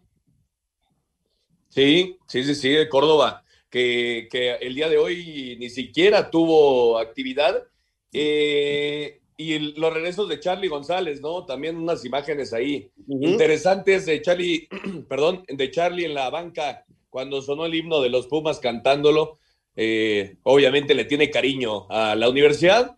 [1.70, 6.98] Sí, sí, sí, sí, de Córdoba, que, que el día de hoy ni siquiera tuvo
[7.00, 7.64] actividad.
[8.12, 11.46] Eh, y el- los regresos de Charlie González, ¿no?
[11.46, 14.68] También unas imágenes ahí interesantes de Charlie,
[15.10, 19.40] perdón, de Charlie en la banca cuando sonó el himno de los Pumas cantándolo.
[19.76, 22.98] Eh, obviamente le tiene cariño a la universidad.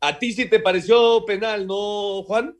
[0.00, 2.56] ¿A ti sí te pareció penal, no, Juan?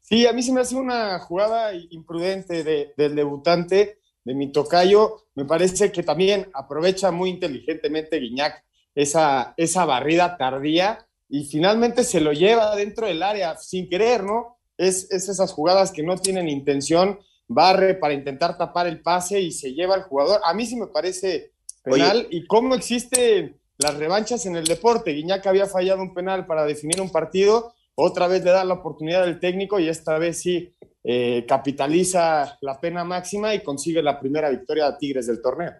[0.00, 5.22] Sí, a mí se me hace una jugada imprudente de- del debutante, de mi tocayo.
[5.34, 12.20] Me parece que también aprovecha muy inteligentemente Guiñac esa, esa barrida tardía y finalmente se
[12.20, 14.58] lo lleva dentro del área sin querer, ¿no?
[14.76, 19.50] Es, es esas jugadas que no tienen intención, barre para intentar tapar el pase y
[19.52, 20.40] se lleva al jugador.
[20.44, 21.52] A mí sí me parece
[21.82, 22.26] penal.
[22.30, 25.12] ¿Y cómo existen las revanchas en el deporte?
[25.12, 29.22] Guiñac había fallado un penal para definir un partido, otra vez le da la oportunidad
[29.24, 34.50] al técnico y esta vez sí eh, capitaliza la pena máxima y consigue la primera
[34.50, 35.72] victoria de Tigres del torneo.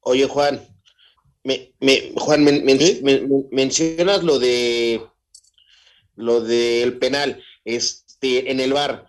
[0.00, 0.60] Oye, Juan,
[1.42, 2.64] me, me- Juan, men-
[3.50, 5.02] mencionas lo de
[6.16, 9.06] lo del penal, este, en el bar.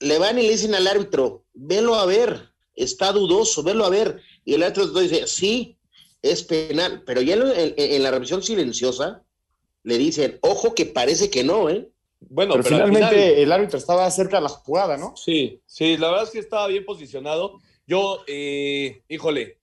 [0.00, 4.20] Le van y le dicen al árbitro, velo a ver, está dudoso, velo a ver.
[4.44, 5.77] Y el árbitro dice, sí,
[6.22, 9.22] es penal, pero ya en, en- en la revisión silenciosa
[9.84, 11.88] le dicen, ojo que parece que no, ¿eh?
[12.20, 15.16] Bueno, pero, pero al finalmente final- el árbitro estaba cerca de la jugada, ¿no?
[15.16, 17.60] Sí, sí, la verdad es que estaba bien posicionado.
[17.86, 19.58] Yo, eh, híjole,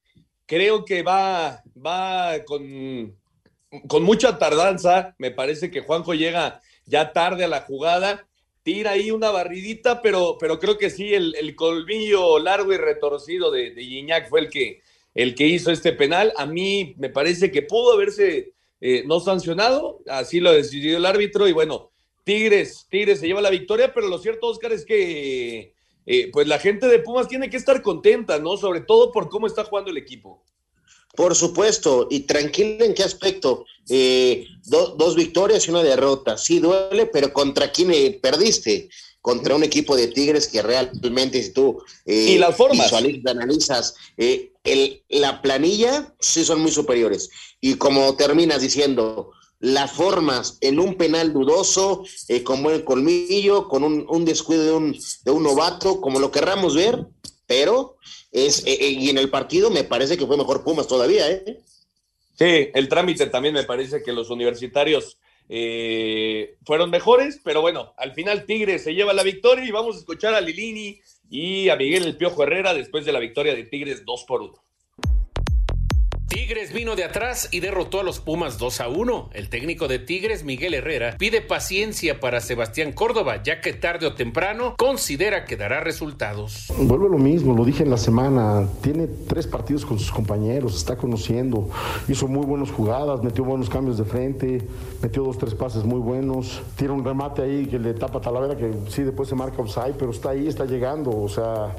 [0.45, 3.15] creo que va, va con,
[3.87, 5.13] con mucha tardanza.
[5.19, 8.25] Me parece que Juanjo llega ya tarde a la jugada,
[8.63, 13.51] tira ahí una barridita, pero, pero creo que sí, el, el colmillo largo y retorcido
[13.51, 14.81] de, de Gignac fue el que,
[15.15, 16.31] el que hizo este penal.
[16.37, 21.47] A mí me parece que pudo haberse eh, no sancionado, así lo decidió el árbitro
[21.47, 21.89] y bueno,
[22.23, 25.73] Tigres, Tigres se lleva la victoria, pero lo cierto, Oscar, es que
[26.05, 28.57] eh, pues la gente de Pumas tiene que estar contenta, ¿no?
[28.57, 30.43] Sobre todo por cómo está jugando el equipo.
[31.15, 33.65] Por supuesto, y tranquila en qué aspecto.
[33.89, 36.37] Eh, do- dos victorias y una derrota.
[36.37, 38.89] Sí duele, pero ¿contra quién eh, perdiste?
[39.25, 42.85] Contra un equipo de Tigres que realmente, si tú eh, Y las formas.
[42.85, 47.31] visualizas, analizas, eh, el- la planilla sí son muy superiores.
[47.59, 53.83] Y como terminas diciendo, las formas en un penal dudoso, eh, con buen colmillo, con
[53.83, 57.07] un, un descuido de un, de un novato, como lo querramos ver,
[57.47, 57.97] pero
[58.31, 61.59] es, eh, y en el partido me parece que fue mejor Pumas todavía, ¿eh?
[62.37, 68.13] Sí, el trámite también me parece que los universitarios eh, fueron mejores, pero bueno, al
[68.13, 72.03] final Tigres se lleva la victoria y vamos a escuchar a Lilini y a Miguel
[72.03, 74.64] El Piojo Herrera después de la victoria de Tigres 2 por 1.
[76.27, 79.29] Tigres vino de atrás y derrotó a los Pumas 2 a 1.
[79.33, 84.15] El técnico de Tigres, Miguel Herrera, pide paciencia para Sebastián Córdoba, ya que tarde o
[84.15, 86.73] temprano considera que dará resultados.
[86.79, 88.67] Vuelve lo mismo, lo dije en la semana.
[88.81, 91.69] Tiene tres partidos con sus compañeros, está conociendo.
[92.07, 94.67] Hizo muy buenas jugadas, metió buenos cambios de frente,
[95.03, 96.63] metió dos, tres pases muy buenos.
[96.75, 99.93] Tiene un remate ahí que le tapa a Talavera, que sí, después se marca offside,
[99.97, 101.11] pero está ahí, está llegando.
[101.11, 101.75] O sea,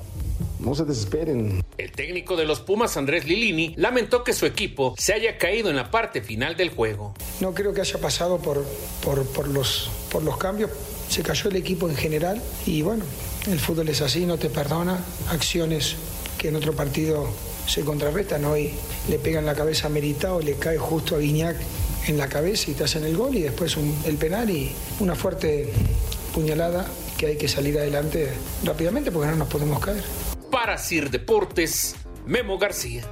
[0.61, 1.63] no se desesperen.
[1.79, 5.77] El técnico de los Pumas, Andrés Lilini, lamentó que su equipo se haya caído en
[5.77, 7.15] la parte final del juego.
[7.41, 8.65] No creo que haya pasado por,
[9.03, 10.71] por, por los, por los cambios.
[11.09, 13.05] Se cayó el equipo en general y bueno,
[13.51, 14.99] el fútbol es así, no te perdona.
[15.31, 15.95] Acciones
[16.39, 17.29] que en otro partido
[17.67, 18.45] se contrarrestan.
[18.45, 18.73] Hoy
[19.09, 21.57] le pegan la cabeza a Meritao, le cae justo a Guiñac
[22.09, 25.15] en la cabeza y te hacen el gol y después un- el penal y una
[25.15, 25.71] fuerte
[26.35, 28.31] puñalada que hay que salir adelante
[28.65, 30.03] rápidamente porque no nos podemos caer.
[30.51, 33.03] Para Sir Deportes, Memo García.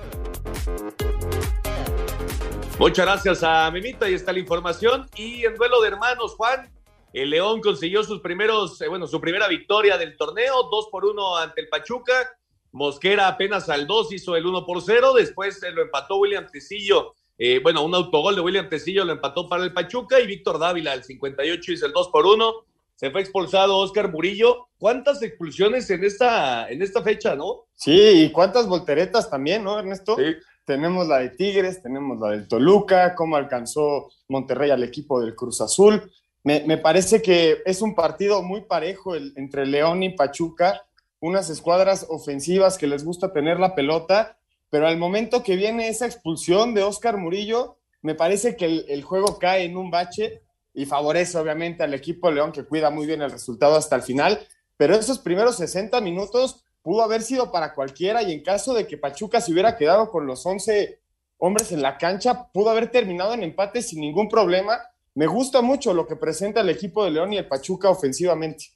[2.79, 5.09] Muchas gracias a Memita, ahí está la información.
[5.17, 6.73] Y en duelo de hermanos, Juan,
[7.13, 11.37] el León consiguió sus primeros, eh, bueno, su primera victoria del torneo, 2 por 1
[11.37, 12.37] ante el Pachuca.
[12.73, 17.15] Mosquera apenas al 2 hizo el 1 por 0, después eh, lo empató William Tecillo.
[17.39, 20.93] eh, bueno, un autogol de William Tecillo lo empató para el Pachuca y Víctor Dávila
[20.93, 22.55] al 58 hizo el 2 por 1.
[22.97, 24.69] Se fue expulsado Oscar Murillo.
[24.79, 27.65] ¿Cuántas expulsiones en esta, en esta fecha, no?
[27.75, 30.17] Sí, y cuántas volteretas también, ¿no, Ernesto?
[30.65, 35.61] Tenemos la de Tigres, tenemos la del Toluca, cómo alcanzó Monterrey al equipo del Cruz
[35.61, 36.11] Azul.
[36.43, 40.87] Me, me parece que es un partido muy parejo el- entre León y Pachuca,
[41.21, 44.39] unas escuadras ofensivas que les gusta tener la pelota,
[44.71, 49.03] pero al momento que viene esa expulsión de Oscar Murillo, me parece que el, el
[49.03, 50.43] juego cae en un bache
[50.75, 54.47] y favorece obviamente al equipo León que cuida muy bien el resultado hasta el final,
[54.77, 58.99] pero esos primeros 60 minutos pudo haber sido para cualquiera y en caso de que
[58.99, 61.01] Pachuca se hubiera quedado con los 11
[61.39, 64.79] hombres en la cancha, pudo haber terminado en empate sin ningún problema.
[65.15, 68.67] Me gusta mucho lo que presenta el equipo de León y el Pachuca ofensivamente.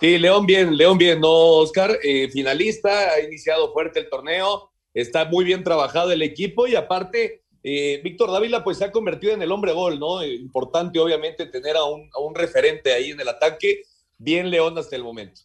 [0.00, 1.98] Sí, León bien, León bien, ¿no, Oscar?
[2.02, 7.41] Eh, finalista, ha iniciado fuerte el torneo, está muy bien trabajado el equipo y aparte,
[7.62, 10.22] eh, Víctor Dávila pues se ha convertido en el hombre gol, ¿no?
[10.22, 13.82] Eh, importante obviamente tener a un, a un referente ahí en el ataque,
[14.18, 15.42] bien León hasta el momento.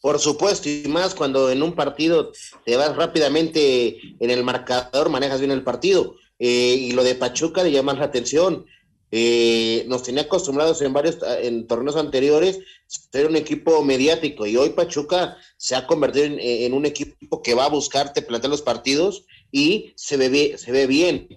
[0.00, 2.30] Por supuesto, y más cuando en un partido
[2.64, 6.16] te vas rápidamente en el marcador, manejas bien el partido.
[6.38, 8.66] Eh, y lo de Pachuca le llama la atención.
[9.10, 14.70] Eh, nos tenía acostumbrados en varios en torneos anteriores ser un equipo mediático y hoy
[14.70, 19.24] Pachuca se ha convertido en, en un equipo que va a buscarte plantear los partidos
[19.56, 21.28] y se ve, bien- se ve bien.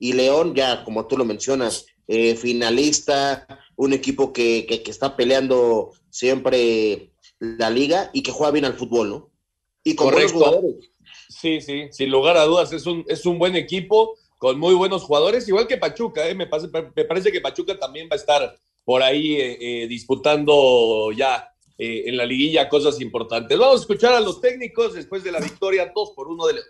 [0.00, 3.46] Y León, ya como tú lo mencionas, eh, finalista,
[3.76, 8.74] un equipo que, que- que está peleando siempre la liga y que juega bien al
[8.74, 9.30] fútbol, ¿no?
[9.84, 10.50] Y con buenos Correcto.
[10.58, 10.90] jugadores.
[11.28, 15.02] Sí, sí, sin lugar a dudas, es un, es un buen equipo con muy buenos
[15.04, 16.34] jugadores, igual que Pachuca, ¿eh?
[16.34, 21.12] me, parece, me parece que Pachuca también va a estar por ahí eh, eh, disputando
[21.12, 21.48] ya
[21.78, 23.56] en la liguilla cosas importantes.
[23.58, 26.66] Vamos a escuchar a los técnicos después de la victoria 2 por 1 de León.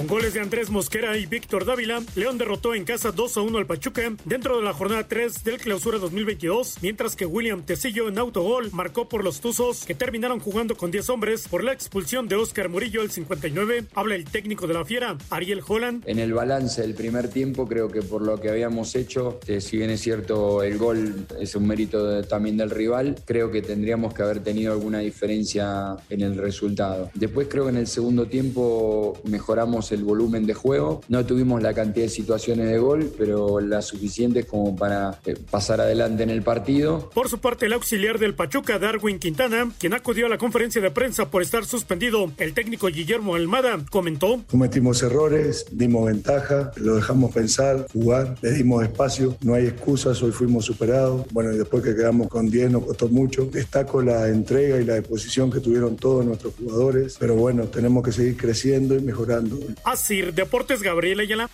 [0.00, 3.58] Con goles de Andrés Mosquera y Víctor Dávila, León derrotó en casa 2 a 1
[3.58, 8.16] al Pachuca dentro de la jornada 3 del Clausura 2022, mientras que William Tecillo en
[8.16, 12.36] autogol marcó por los Tuzos, que terminaron jugando con 10 hombres por la expulsión de
[12.36, 13.88] Oscar Murillo el 59.
[13.94, 16.02] Habla el técnico de la Fiera, Ariel Holland.
[16.06, 19.76] En el balance del primer tiempo, creo que por lo que habíamos hecho, eh, si
[19.76, 24.22] bien es cierto el gol es un mérito también del rival, creo que tendríamos que
[24.22, 27.10] haber tenido alguna diferencia en el resultado.
[27.14, 31.74] Después creo que en el segundo tiempo mejoramos el volumen de juego, no tuvimos la
[31.74, 36.42] cantidad de situaciones de gol, pero las suficientes como para eh, pasar adelante en el
[36.42, 37.10] partido.
[37.14, 40.90] Por su parte, el auxiliar del Pachuca, Darwin Quintana, quien acudió a la conferencia de
[40.90, 44.40] prensa por estar suspendido, el técnico Guillermo Almada, comentó.
[44.50, 50.32] Cometimos errores, dimos ventaja, lo dejamos pensar, jugar, le dimos espacio, no hay excusas, hoy
[50.32, 51.26] fuimos superados.
[51.32, 53.46] Bueno, y después que quedamos con 10 nos costó mucho.
[53.46, 58.12] Destaco la entrega y la disposición que tuvieron todos nuestros jugadores, pero bueno, tenemos que
[58.12, 59.58] seguir creciendo y mejorando.
[59.84, 61.50] Asir Deportes Gabriel Ayala.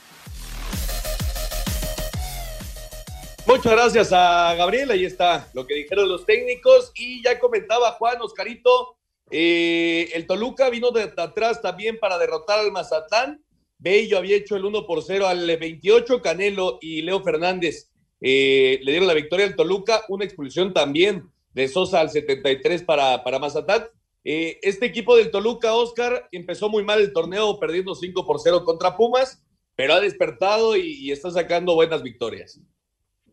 [3.46, 8.20] Muchas gracias a Gabriel, ahí está lo que dijeron los técnicos y ya comentaba Juan
[8.20, 8.96] Oscarito,
[9.30, 13.44] eh, el Toluca vino de atrás también para derrotar al Mazatlán,
[13.78, 18.90] Bello había hecho el 1 por 0 al 28, Canelo y Leo Fernández eh, le
[18.90, 23.84] dieron la victoria al Toluca, una expulsión también de Sosa al 73 para, para Mazatlán.
[24.28, 28.64] Eh, este equipo del Toluca, Oscar, empezó muy mal el torneo perdiendo 5 por 0
[28.64, 29.40] contra Pumas,
[29.76, 32.58] pero ha despertado y- está sacando buenas victorias.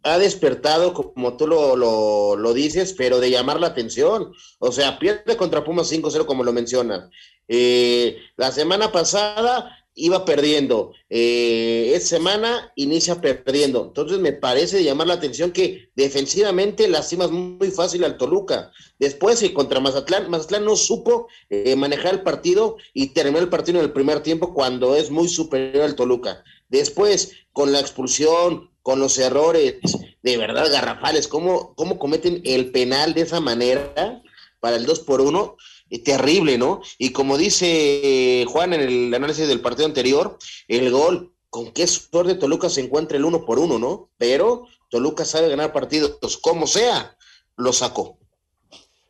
[0.06, 4.34] ha despertado, como tú lo, lo, lo dices, pero de llamar la atención.
[4.60, 7.10] O sea, pierde contra Pumas 5-0, como lo mencionas.
[7.48, 10.94] Eh, la semana pasada iba perdiendo.
[11.10, 13.86] Eh, esta semana inicia perdiendo.
[13.86, 18.72] Entonces me parece llamar la atención que defensivamente lastimas muy fácil al Toluca.
[19.00, 23.80] Después, y contra Mazatlán, Mazatlán no supo eh, manejar el partido y terminó el partido
[23.80, 26.44] en el primer tiempo cuando es muy superior al Toluca.
[26.70, 29.76] Después, con la expulsión, con los errores,
[30.24, 34.22] de verdad, garrafales, cómo, cómo cometen el penal de esa manera
[34.60, 35.58] para el 2 por 1
[36.00, 36.82] terrible, ¿no?
[36.98, 40.38] Y como dice Juan en el análisis del partido anterior,
[40.68, 44.10] el gol, con qué suerte Toluca se encuentra el uno por uno, ¿no?
[44.18, 47.16] Pero Toluca sabe ganar partidos, como sea,
[47.56, 48.18] lo sacó.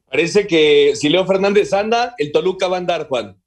[0.10, 3.42] Parece que si Leo Fernández anda, el Toluca va a andar, Juan.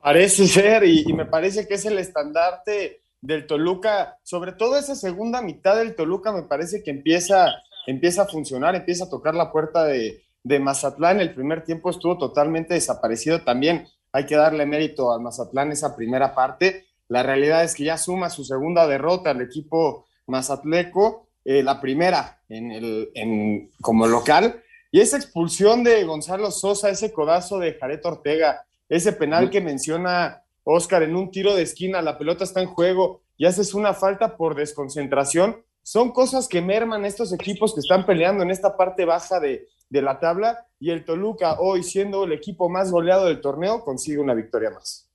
[0.00, 4.96] Parece ser, y, y me parece que es el estandarte del Toluca, sobre todo esa
[4.96, 7.54] segunda mitad del Toluca me parece que empieza,
[7.86, 11.20] empieza a funcionar, empieza a tocar la puerta de, de Mazatlán.
[11.20, 13.86] El primer tiempo estuvo totalmente desaparecido también.
[14.12, 16.86] Hay que darle mérito a Mazatlán esa primera parte.
[17.08, 22.40] La realidad es que ya suma su segunda derrota al equipo mazatleco, eh, la primera
[22.48, 24.62] en el, en, como local.
[24.90, 30.42] Y esa expulsión de Gonzalo Sosa, ese codazo de Jared Ortega, ese penal que menciona
[30.64, 34.36] Oscar en un tiro de esquina, la pelota está en juego y haces una falta
[34.36, 39.40] por desconcentración, son cosas que merman estos equipos que están peleando en esta parte baja
[39.40, 43.84] de, de la tabla y el Toluca hoy siendo el equipo más goleado del torneo
[43.84, 45.06] consigue una victoria más.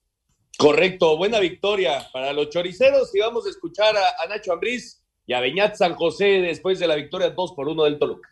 [0.56, 5.40] Correcto, buena victoria para los choriceros y vamos a escuchar a, Nacho Ambriz y a
[5.40, 8.30] Beñat San José después de la victoria 2 por 1 del Toluca.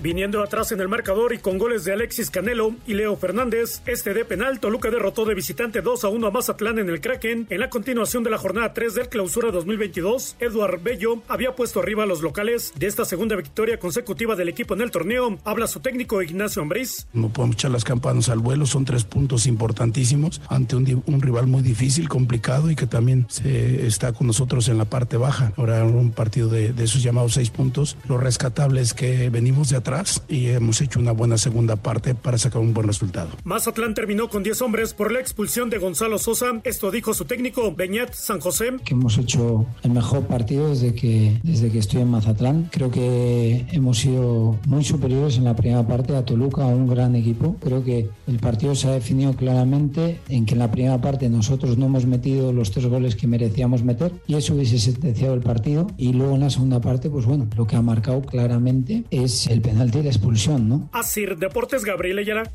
[0.00, 4.14] Viniendo atrás en el marcador y con goles de Alexis Canelo y Leo Fernández, este
[4.14, 7.48] de penal, Toluca derrotó de visitante 2 a 1 a Mazatlán en el Kraken.
[7.50, 12.04] En la continuación de la jornada 3 del clausura 2022, Eduard Bello había puesto arriba
[12.04, 15.36] a los locales de esta segunda victoria consecutiva del equipo en el torneo.
[15.44, 17.08] Habla su técnico Ignacio Ambriz.
[17.12, 21.62] No podemos echar las campanas al vuelo, son tres puntos importantísimos ante un, rival muy
[21.62, 25.52] difícil, complicado y que también se está con nosotros en la parte baja.
[25.56, 27.96] Ahora un partido de, de esos llamados seis puntos.
[28.06, 29.87] Lo rescatable es que venimos de atrás
[30.28, 33.30] y hemos hecho una buena segunda parte para sacar un buen resultado.
[33.44, 36.60] Mazatlán terminó con 10 hombres por la expulsión de Gonzalo Sosa.
[36.64, 38.76] Esto dijo su técnico, Beñat San José.
[38.84, 42.68] Que hemos hecho el mejor partido desde que, desde que estoy en Mazatlán.
[42.70, 47.16] Creo que hemos sido muy superiores en la primera parte a Toluca, a un gran
[47.16, 47.56] equipo.
[47.60, 51.78] Creo que el partido se ha definido claramente en que en la primera parte nosotros
[51.78, 55.86] no hemos metido los tres goles que merecíamos meter y eso hubiese sentenciado el partido.
[55.96, 59.62] Y luego en la segunda parte, pues bueno, lo que ha marcado claramente es el
[59.62, 60.90] penal penalti de expulsión, ¿no?
[60.92, 62.50] Así, Deportes Gabriel Ayala.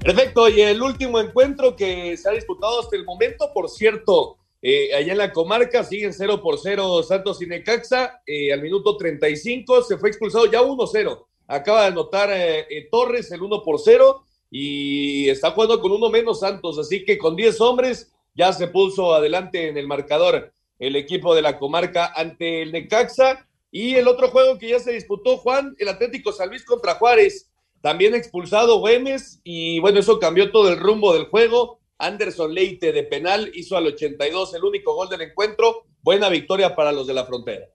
[0.00, 4.94] Perfecto, y el último encuentro que se ha disputado hasta el momento, por cierto, eh,
[4.94, 9.82] allá en la comarca siguen 0 por 0 Santos y Necaxa, eh, al minuto 35
[9.82, 15.28] se fue expulsado ya 1-0, acaba de anotar eh, Torres el 1 por 0 y
[15.28, 19.68] está jugando con uno menos Santos, así que con 10 hombres ya se puso adelante
[19.68, 20.52] en el marcador
[20.82, 23.46] el equipo de la comarca ante el Necaxa.
[23.70, 27.50] Y el otro juego que ya se disputó, Juan, el Atlético San Luis contra Juárez.
[27.80, 31.78] También expulsado Güemes y bueno, eso cambió todo el rumbo del juego.
[31.98, 35.86] Anderson Leite de penal hizo al 82 el único gol del encuentro.
[36.02, 37.66] Buena victoria para los de la frontera.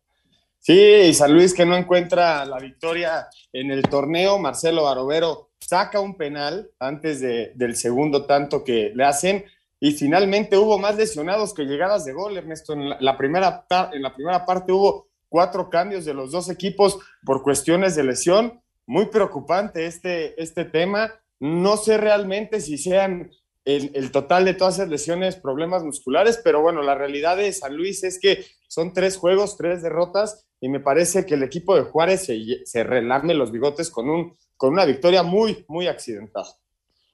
[0.59, 4.37] Sí, San Luis que no encuentra la victoria en el torneo.
[4.37, 9.45] Marcelo Barovero saca un penal antes de, del segundo tanto que le hacen
[9.79, 12.73] y finalmente hubo más lesionados que llegadas de gol, Ernesto.
[12.73, 17.43] En la, primera, en la primera parte hubo cuatro cambios de los dos equipos por
[17.43, 18.61] cuestiones de lesión.
[18.87, 21.13] Muy preocupante este, este tema.
[21.39, 23.29] No sé realmente si sean
[23.65, 27.75] el, el, total de todas esas lesiones problemas musculares, pero bueno, la realidad de San
[27.75, 31.83] Luis es que son tres juegos, tres derrotas, y me parece que el equipo de
[31.83, 36.47] Juárez se, se relame los bigotes con, un, con una victoria muy, muy accidentada.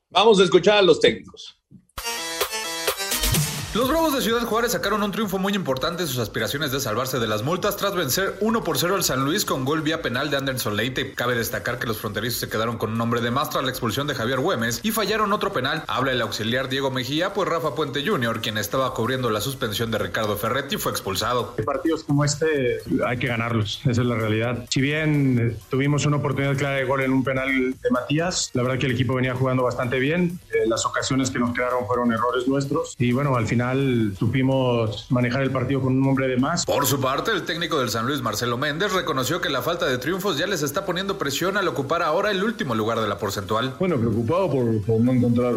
[0.09, 1.59] Vamos a escuchar a los técnicos.
[3.75, 7.17] Los Bravos de Ciudad Juárez sacaron un triunfo muy importante en sus aspiraciones de salvarse
[7.17, 10.29] de las multas tras vencer 1 por 0 al San Luis con gol vía penal
[10.29, 11.13] de Anderson Leite.
[11.13, 14.05] Cabe destacar que los fronterizos se quedaron con un hombre de más tras la expulsión
[14.05, 15.83] de Javier Güemes y fallaron otro penal.
[15.87, 19.97] Habla el auxiliar Diego Mejía, pues Rafa Puente Jr., quien estaba cubriendo la suspensión de
[19.97, 21.55] Ricardo Ferretti, fue expulsado.
[21.65, 24.67] Partidos como este hay que ganarlos, esa es la realidad.
[24.69, 28.61] Si bien eh, tuvimos una oportunidad clara de gol en un penal de Matías, la
[28.61, 30.39] verdad que el equipo venía jugando bastante bien.
[30.53, 33.62] Eh, las ocasiones que nos quedaron fueron errores nuestros y bueno, al final
[34.17, 36.65] supimos manejar el partido con un hombre de más.
[36.65, 39.97] Por su parte, el técnico del San Luis, Marcelo Méndez, reconoció que la falta de
[39.97, 43.75] triunfos ya les está poniendo presión al ocupar ahora el último lugar de la porcentual.
[43.79, 45.53] Bueno, preocupado por, por no encontrar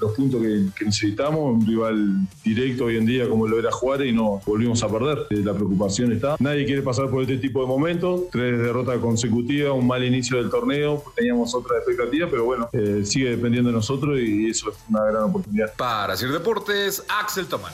[0.00, 4.12] los puntos que, necesitamos, un rival directo hoy en día como lo era Juárez y
[4.12, 5.26] no volvimos a perder.
[5.30, 6.36] Eh, la preocupación está.
[6.38, 10.50] Nadie quiere pasar por este tipo de momentos, tres derrotas consecutivas, un mal inicio del
[10.50, 15.04] torneo, teníamos otra expectativa, pero bueno, eh, sigue dependiendo de nosotros y eso es una
[15.04, 15.74] gran oportunidad.
[15.76, 17.72] Para hacer deportes, Axel Tomán.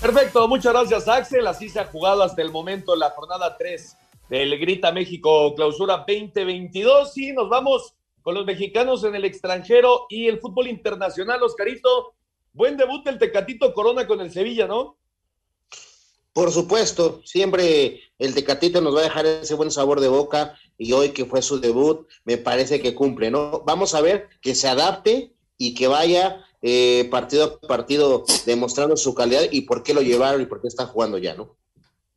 [0.00, 1.46] Perfecto, muchas gracias Axel.
[1.46, 3.96] Así se ha jugado hasta el momento la jornada 3
[4.28, 7.94] del Grita México Clausura 2022 y nos vamos
[8.24, 11.42] con los mexicanos en el extranjero y el fútbol internacional.
[11.42, 12.14] Oscarito,
[12.54, 14.96] buen debut del Tecatito Corona con el Sevilla, ¿no?
[16.32, 20.92] Por supuesto, siempre el Tecatito nos va a dejar ese buen sabor de boca y
[20.92, 23.62] hoy que fue su debut, me parece que cumple, ¿no?
[23.66, 29.14] Vamos a ver que se adapte y que vaya eh, partido a partido demostrando su
[29.14, 31.58] calidad y por qué lo llevaron y por qué está jugando ya, ¿no?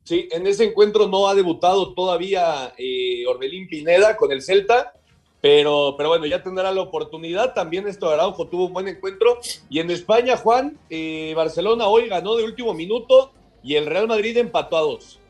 [0.04, 4.94] Sí, en ese encuentro no ha debutado todavía eh, Orbelín Pineda con el Celta,
[5.40, 7.54] pero, pero bueno, ya tendrá la oportunidad.
[7.54, 9.38] También esto Araujo tuvo un buen encuentro.
[9.70, 13.32] Y en España, Juan, eh, Barcelona hoy ganó de último minuto
[13.62, 15.20] y el Real Madrid empató a dos.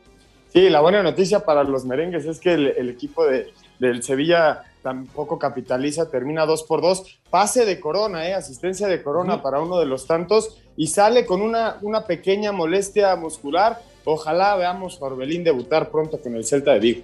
[0.51, 5.37] Sí, la buena noticia para los merengues es que el, equipo de, del Sevilla tampoco
[5.37, 7.19] capitaliza, termina dos por dos.
[7.29, 11.41] Pase de Corona, eh, asistencia de Corona para uno de los tantos y sale con
[11.41, 13.79] una, una pequeña molestia muscular.
[14.05, 17.03] Ojalá veamos a Orbelín debutar pronto con el Celta de Vigo.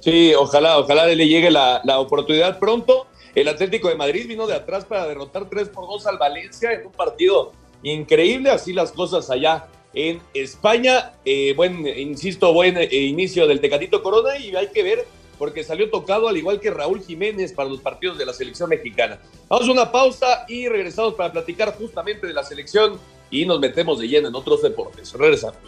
[0.00, 3.06] Sí, ojalá, ojalá le llegue la, oportunidad pronto.
[3.34, 6.86] El Atlético de Madrid vino de atrás para derrotar 3 por 2 al Valencia en
[6.86, 7.52] un partido
[7.82, 11.12] increíble, así las cosas allá en España.
[11.24, 15.06] Eh, buen, insisto, buen eh, inicio del Tecatito Corona y hay que ver
[15.38, 19.20] porque salió tocado al igual que Raúl Jiménez para los partidos de la selección mexicana.
[19.48, 22.98] Vamos a una pausa y regresamos para platicar justamente de la selección
[23.30, 25.12] y nos metemos de lleno en otros deportes.
[25.12, 25.58] Regresamos.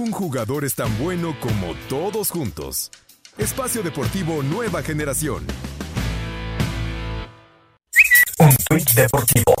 [0.00, 2.90] Ningún jugador es tan bueno como todos juntos.
[3.36, 5.46] Espacio Deportivo Nueva Generación.
[8.38, 9.54] Un tweet deportivo.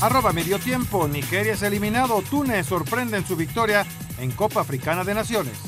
[0.00, 1.08] Arroba medio tiempo.
[1.08, 2.22] Nigeria es eliminado.
[2.30, 3.84] Túnez sorprende en su victoria
[4.20, 5.58] en Copa Africana de Naciones.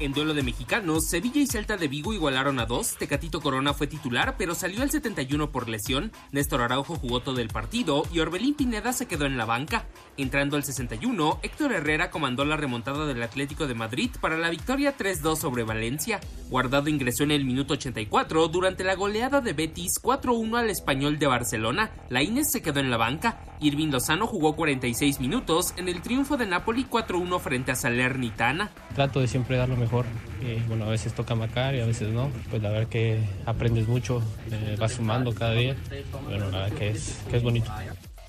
[0.00, 2.96] En duelo de mexicanos, Sevilla y Celta de Vigo igualaron a dos.
[2.96, 6.10] Tecatito Corona fue titular, pero salió al 71 por lesión.
[6.32, 9.84] Néstor Araujo jugó todo el partido y Orbelín Pineda se quedó en la banca.
[10.16, 14.96] Entrando al 61, Héctor Herrera comandó la remontada del Atlético de Madrid para la victoria
[14.96, 16.18] 3-2 sobre Valencia.
[16.48, 21.26] Guardado ingresó en el minuto 84 durante la goleada de Betis 4-1 al español de
[21.26, 21.90] Barcelona.
[22.08, 23.49] La Inés se quedó en la banca.
[23.60, 28.70] Irving Lozano jugó 46 minutos en el triunfo de Napoli 4-1 frente a Salernitana.
[28.94, 30.06] Trato de siempre dar lo mejor.
[30.42, 32.30] Eh, bueno, a veces toca macar y a veces no.
[32.48, 35.76] Pues la verdad que aprendes mucho, eh, vas sumando cada día.
[36.24, 37.70] Bueno, la verdad que es, que es bonito.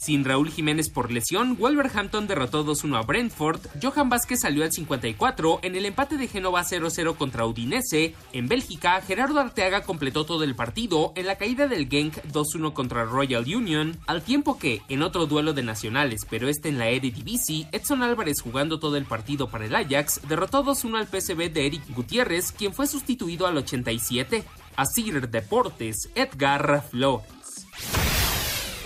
[0.02, 5.60] Sin Raúl Jiménez por lesión, Wolverhampton derrotó 2-1 a Brentford, Johan Vázquez salió al 54
[5.62, 10.56] en el empate de Génova 0-0 contra Udinese, en Bélgica Gerardo Arteaga completó todo el
[10.56, 15.28] partido en la caída del Genk 2-1 contra Royal Union, al tiempo que, en otro
[15.28, 19.68] duelo de nacionales, pero este en la Eredivisie, Edson Álvarez jugando todo el partido para
[19.68, 24.43] el Ajax, derrotó 2-1 al PSV de Eric Gutiérrez, quien fue sustituido al 87.
[24.76, 27.41] Asir Deportes, Edgar Flores.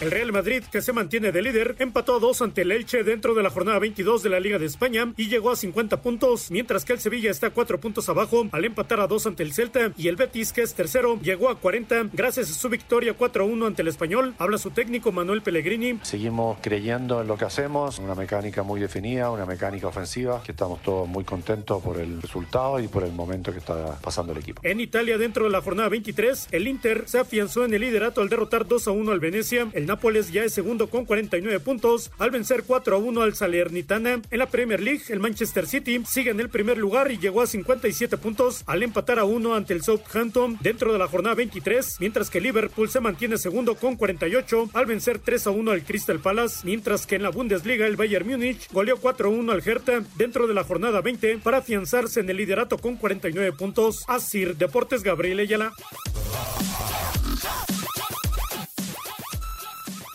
[0.01, 3.33] El Real Madrid, que se mantiene de líder, empató a dos ante el Elche dentro
[3.33, 6.83] de la jornada 22 de la Liga de España y llegó a 50 puntos, mientras
[6.83, 10.09] que el Sevilla está cuatro puntos abajo al empatar a dos ante el Celta y
[10.09, 13.87] el Betis, que es tercero, llegó a 40 gracias a su victoria 4-1 ante el
[13.87, 14.35] Español.
[14.37, 15.99] Habla su técnico Manuel Pellegrini.
[16.03, 20.81] Seguimos creyendo en lo que hacemos, una mecánica muy definida, una mecánica ofensiva, que estamos
[20.81, 24.61] todos muy contentos por el resultado y por el momento que está pasando el equipo.
[24.65, 28.27] En Italia, dentro de la jornada 23, el Inter se afianzó en el liderato al
[28.27, 29.69] derrotar 2-1 al Venecia.
[29.71, 34.21] El Nápoles ya es segundo con 49 puntos al vencer 4 a 1 al Salernitana.
[34.29, 37.47] En la Premier League, el Manchester City sigue en el primer lugar y llegó a
[37.47, 42.29] 57 puntos al empatar a 1 ante el Southampton dentro de la jornada 23, mientras
[42.29, 46.65] que Liverpool se mantiene segundo con 48 al vencer 3 a 1 al Crystal Palace,
[46.65, 50.45] mientras que en la Bundesliga el Bayern Múnich goleó 4 a 1 al Hertha dentro
[50.45, 54.03] de la jornada 20 para afianzarse en el liderato con 49 puntos.
[54.09, 55.71] Asir Deportes Gabriel Ayala.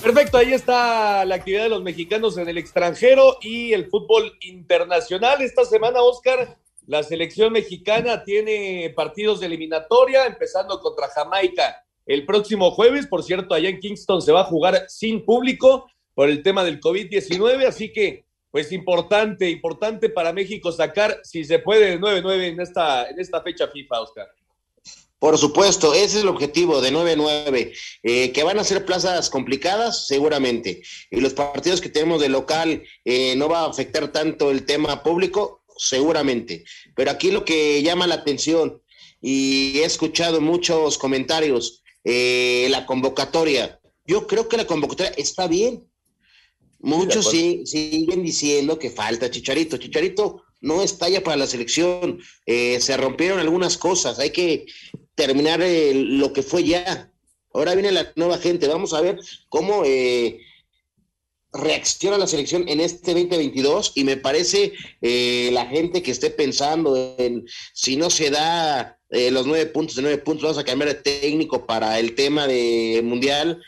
[0.03, 5.43] Perfecto, ahí está la actividad de los mexicanos en el extranjero y el fútbol internacional.
[5.43, 12.71] Esta semana, Oscar, la selección mexicana tiene partidos de eliminatoria, empezando contra Jamaica el próximo
[12.71, 13.07] jueves.
[13.07, 16.81] Por cierto, allá en Kingston se va a jugar sin público por el tema del
[16.81, 23.09] COVID-19, así que pues importante, importante para México sacar, si se puede, 9-9 en esta,
[23.09, 24.29] en esta fecha FIFA, Oscar.
[25.21, 27.73] Por supuesto, ese es el objetivo de 9-9.
[28.03, 30.83] Eh, que van a ser plazas complicadas, seguramente.
[31.11, 35.03] Y los partidos que tenemos de local eh, no va a afectar tanto el tema
[35.03, 36.65] público, seguramente.
[36.97, 38.83] Pero aquí lo que llama la atención,
[39.21, 43.79] y he escuchado muchos comentarios, eh, la convocatoria.
[44.07, 45.87] Yo creo que la convocatoria está bien.
[46.79, 49.77] Muchos sí, siguen diciendo que falta Chicharito.
[49.77, 52.21] Chicharito no está ya para la selección.
[52.47, 54.19] se rompieron algunas cosas.
[54.19, 54.67] Hay que
[55.21, 57.13] terminar eh, lo que fue ya.
[57.53, 58.69] Ahora viene la nueva gente.
[58.69, 59.19] Vamos a ver
[59.51, 60.41] cómo eh,
[61.53, 67.15] reacciona la selección en este 2022 y me parece eh, la gente que esté pensando
[67.19, 67.45] en
[67.75, 71.67] si no se da los nueve puntos de nueve puntos, vamos a cambiar de técnico
[71.67, 73.61] para el tema de mundial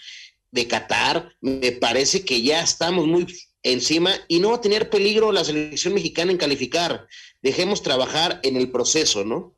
[0.52, 1.34] de Qatar.
[1.40, 3.26] Me parece que ya estamos muy
[3.62, 7.06] encima y no va a tener peligro la selección mexicana en calificar.
[7.42, 9.54] Dejemos trabajar en el proceso, ¿no?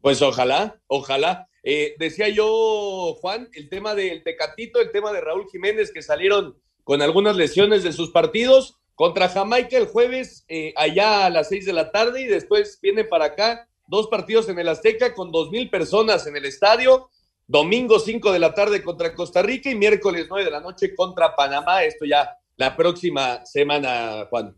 [0.00, 1.48] Pues ojalá, ojalá.
[1.62, 6.56] Eh, decía yo, Juan, el tema del Tecatito, el tema de Raúl Jiménez, que salieron
[6.84, 11.66] con algunas lesiones de sus partidos contra Jamaica el jueves, eh, allá a las seis
[11.66, 15.50] de la tarde, y después viene para acá dos partidos en el Azteca con dos
[15.50, 17.10] mil personas en el estadio.
[17.46, 21.34] Domingo cinco de la tarde contra Costa Rica y miércoles nueve de la noche contra
[21.34, 21.82] Panamá.
[21.82, 24.54] Esto ya la próxima semana, Juan.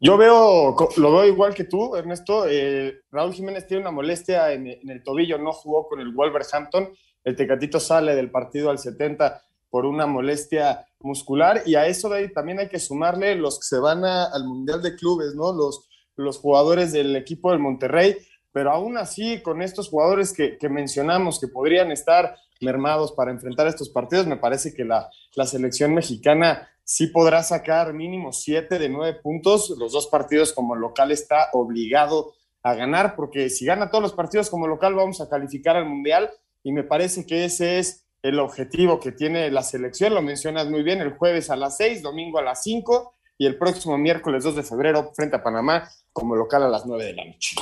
[0.00, 2.44] Yo veo, lo veo igual que tú, Ernesto.
[2.48, 6.88] Eh, Raúl Jiménez tiene una molestia en, el tobillo, no jugó con el Wolverhampton.
[7.22, 9.40] El Tecatito sale del partido al 70
[9.70, 13.78] por una molestia muscular y a eso de también hay que sumarle los que se
[13.78, 15.52] van al Mundial de Clubes, ¿no?
[15.52, 18.16] Los, los jugadores del equipo del Monterrey,
[18.50, 23.68] pero aún así con estos jugadores que, que mencionamos que podrían estar mermados para enfrentar
[23.68, 28.88] estos partidos, me parece que la, la selección mexicana sí podrá sacar mínimo siete de
[28.88, 29.74] nueve puntos.
[29.76, 32.32] Los dos partidos como local está obligado
[32.62, 36.30] a ganar, porque si gana todos los partidos como local vamos a calificar al Mundial
[36.62, 40.14] y me parece que ese es el objetivo que tiene la selección.
[40.14, 43.58] Lo mencionas muy bien, el jueves a las seis, domingo a las cinco y el
[43.58, 47.24] próximo miércoles 2 de febrero frente a Panamá como local a las nueve de la
[47.24, 47.56] noche.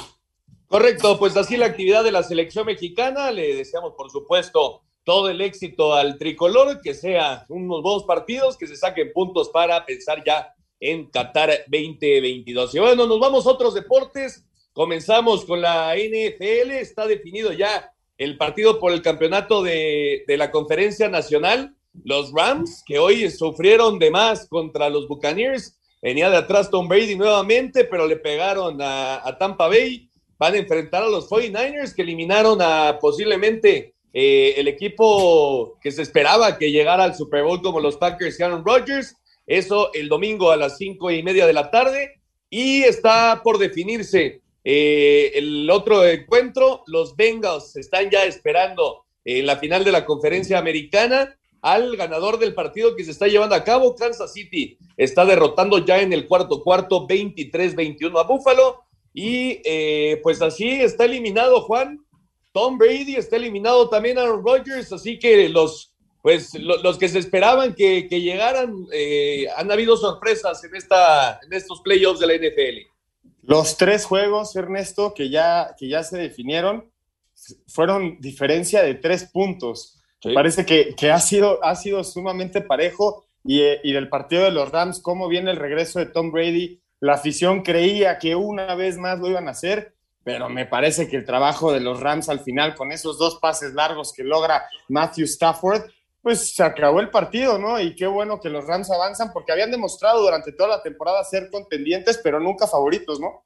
[0.67, 3.31] Correcto, pues así la actividad de la selección mexicana.
[3.31, 8.67] Le deseamos, por supuesto, todo el éxito al tricolor, que sea unos buenos partidos, que
[8.67, 12.75] se saquen puntos para pensar ya en Qatar 2022.
[12.75, 14.45] Y bueno, nos vamos a otros deportes.
[14.73, 16.73] Comenzamos con la NFL.
[16.73, 21.77] Está definido ya el partido por el campeonato de, la conferencia nacional.
[22.03, 25.79] Los Rams, que hoy sufrieron de más contra los Buccaneers.
[26.03, 30.09] Venía de atrás Tom Brady nuevamente, pero le pegaron a, a Tampa Bay.
[30.39, 36.03] Van a enfrentar a los 49ers, que eliminaron a posiblemente eh, el equipo que se
[36.03, 39.17] esperaba que llegara al Super Bowl como los Packers y Aaron Rodgers.
[39.45, 42.21] Eso el domingo a las cinco y media de la tarde.
[42.49, 46.85] Y está por definirse eh, el otro encuentro.
[46.87, 52.55] Los Bengals están ya esperando en la final de la conferencia americana al ganador del
[52.55, 53.97] partido que se está llevando a cabo.
[53.97, 58.85] Kansas City está derrotando ya en el cuarto cuarto 23-21 a Buffalo.
[59.13, 62.04] Y eh, pues así está eliminado Juan
[62.55, 65.93] Tom Brady está eliminado también Aaron Rodgers, así que los,
[66.23, 71.81] pues, los que se esperaban que, llegaran, eh, han habido sorpresas en, esta, en estos
[71.81, 72.87] playoffs de la NFL.
[73.43, 76.89] Los tres juegos, Ernesto, que ya, que ya se definieron,
[77.67, 80.01] fueron diferencia de tres puntos.
[80.33, 84.71] Parece que, ha, sido, ha sido sumamente parejo y, eh, y del partido de los
[84.71, 86.81] Rams, cómo viene el regreso de Tom Brady.
[87.01, 89.94] La afición creía que una vez más lo iban a hacer
[90.25, 93.75] pero me parece que el trabajo de los Rams al final, con esos dos pases
[93.75, 95.83] largos que logra Matthew Stafford,
[96.23, 97.79] pues se acabó el partido, ¿no?
[97.79, 101.51] Y qué bueno que los Rams avanzan porque habían demostrado durante toda la temporada ser
[101.51, 103.45] contendientes, pero nunca favoritos, ¿no?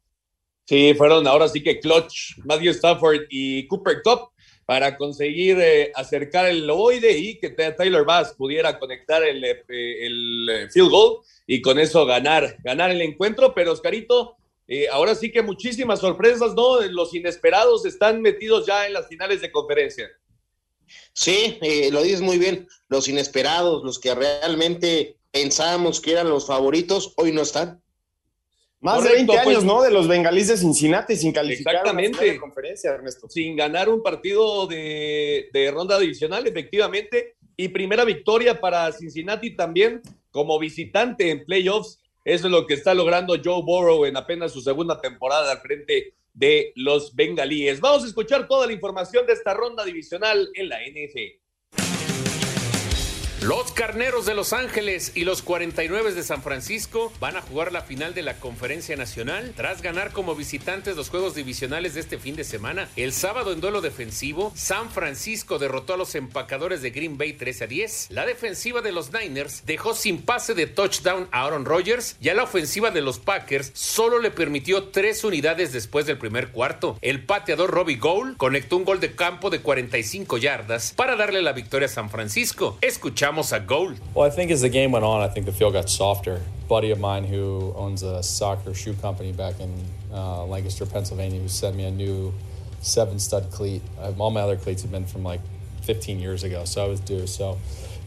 [0.65, 4.31] Sí, fueron ahora sí que clutch Matthew Stafford y Cooper Cup
[4.69, 10.49] para conseguir eh, acercar el ovoide y que Tyler Bass pudiera conectar el, eh, el,
[10.51, 13.55] eh, field goal y con eso ganar, ganar el encuentro.
[13.55, 14.37] Pero Oscarito,
[14.71, 16.83] eh, ahora sí que muchísimas sorpresas, ¿no?
[16.83, 20.07] Los inesperados están metidos ya en las finales de conferencia.
[21.15, 22.69] Sí, eh, lo dices muy bien.
[22.89, 27.83] Los inesperados, los que realmente pensábamos que eran los favoritos, hoy no están.
[28.81, 29.83] Más de 20 años, pues, ¿no?
[29.83, 33.29] De los bengalíes de Cincinnati sin calificar exactamente, a conferencia, Ernesto.
[33.29, 37.37] Sin ganar un partido de, de ronda divisional, efectivamente.
[37.57, 42.93] Y primera victoria para Cincinnati también como visitante en playoffs eso es lo que está
[42.93, 47.81] logrando Joe Burrow en apenas su segunda temporada al frente de los bengalíes.
[47.81, 51.41] Vamos a escuchar toda la información de esta ronda divisional en la NFL.
[53.43, 57.83] Los Carneros de Los Ángeles y los 49 de San Francisco van a jugar la
[57.83, 62.35] final de la Conferencia Nacional tras ganar como visitantes los juegos divisionales de este fin
[62.35, 62.89] de semana.
[62.97, 67.63] El sábado en duelo defensivo, San Francisco derrotó a los empacadores de Green Bay 13
[67.63, 68.09] a 10.
[68.11, 72.35] La defensiva de los Niners dejó sin pase de touchdown a Aaron Rodgers y a
[72.35, 76.99] la ofensiva de los Packers solo le permitió tres unidades después del primer cuarto.
[77.03, 81.53] El pateador Robbie Gould conectó un gol de campo de 45 yardas para darle la
[81.53, 82.79] victoria a San Francisco.
[82.81, 83.99] Escuchamos a.
[84.15, 86.41] Well, I think as the game went on, I think the field got softer.
[86.65, 89.73] A buddy of mine who owns a soccer shoe company back in
[90.13, 92.33] uh, Lancaster, Pennsylvania, who sent me a new
[92.81, 93.83] seven stud cleat.
[94.01, 95.41] Uh, all my other cleats have been from like
[95.83, 97.27] 15 years ago, so I was due.
[97.27, 97.59] So,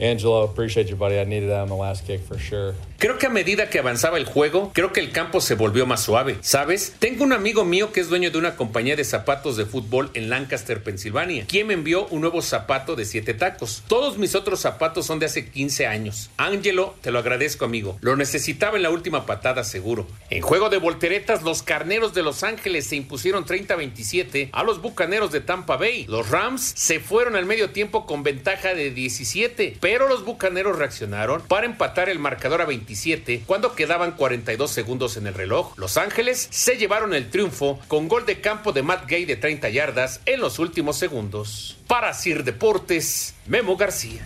[0.01, 1.19] Angelo, appreciate you, buddy.
[1.19, 2.73] I needed that on the last kick for sure.
[2.97, 6.03] Creo que a medida que avanzaba el juego, creo que el campo se volvió más
[6.03, 6.37] suave.
[6.41, 6.93] ¿Sabes?
[6.99, 10.29] Tengo un amigo mío que es dueño de una compañía de zapatos de fútbol en
[10.29, 13.83] Lancaster, Pensilvania, quien me envió un nuevo zapato de siete tacos.
[13.87, 16.29] Todos mis otros zapatos son de hace 15 años.
[16.37, 17.97] Angelo, te lo agradezco, amigo.
[18.01, 20.07] Lo necesitaba en la última patada, seguro.
[20.29, 25.31] En juego de volteretas, los carneros de Los Ángeles se impusieron 30-27 a los bucaneros
[25.31, 26.05] de Tampa Bay.
[26.07, 31.41] Los Rams se fueron al medio tiempo con ventaja de 17, pero los bucaneros reaccionaron
[31.41, 35.77] para empatar el marcador a 27 cuando quedaban 42 segundos en el reloj.
[35.77, 39.69] Los Ángeles se llevaron el triunfo con gol de campo de Matt Gay de 30
[39.69, 41.77] yardas en los últimos segundos.
[41.87, 44.23] Para Sir Deportes, Memo García.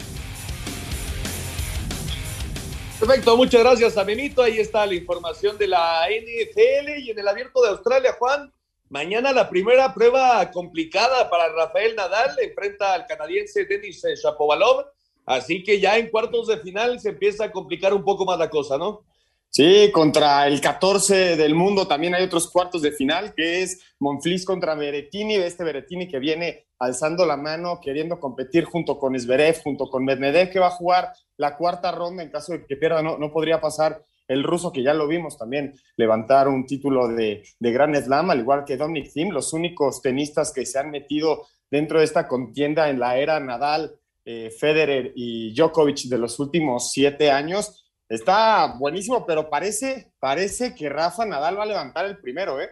[3.00, 4.42] Perfecto, muchas gracias a Benito.
[4.42, 8.54] Ahí está la información de la NFL y en el abierto de Australia, Juan.
[8.90, 12.38] Mañana la primera prueba complicada para Rafael Nadal.
[12.40, 14.95] Enfrenta al canadiense Denis Shapovalov
[15.26, 18.50] Así que ya en cuartos de final se empieza a complicar un poco más la
[18.50, 19.02] cosa, ¿no?
[19.50, 24.44] Sí, contra el 14 del mundo también hay otros cuartos de final, que es Monfils
[24.44, 29.90] contra Berettini, este Berettini que viene alzando la mano, queriendo competir junto con Zverev, junto
[29.90, 33.18] con Medvedev, que va a jugar la cuarta ronda en caso de que pierda, no,
[33.18, 37.72] no podría pasar el ruso, que ya lo vimos también levantar un título de, de
[37.72, 42.00] Grand Slam, al igual que Dominic Thiem, los únicos tenistas que se han metido dentro
[42.00, 43.96] de esta contienda en la era Nadal,
[44.26, 47.86] eh, Federer y Djokovic de los últimos siete años.
[48.10, 52.70] Está buenísimo, pero parece, parece que Rafa Nadal va a levantar el primero, ¿eh?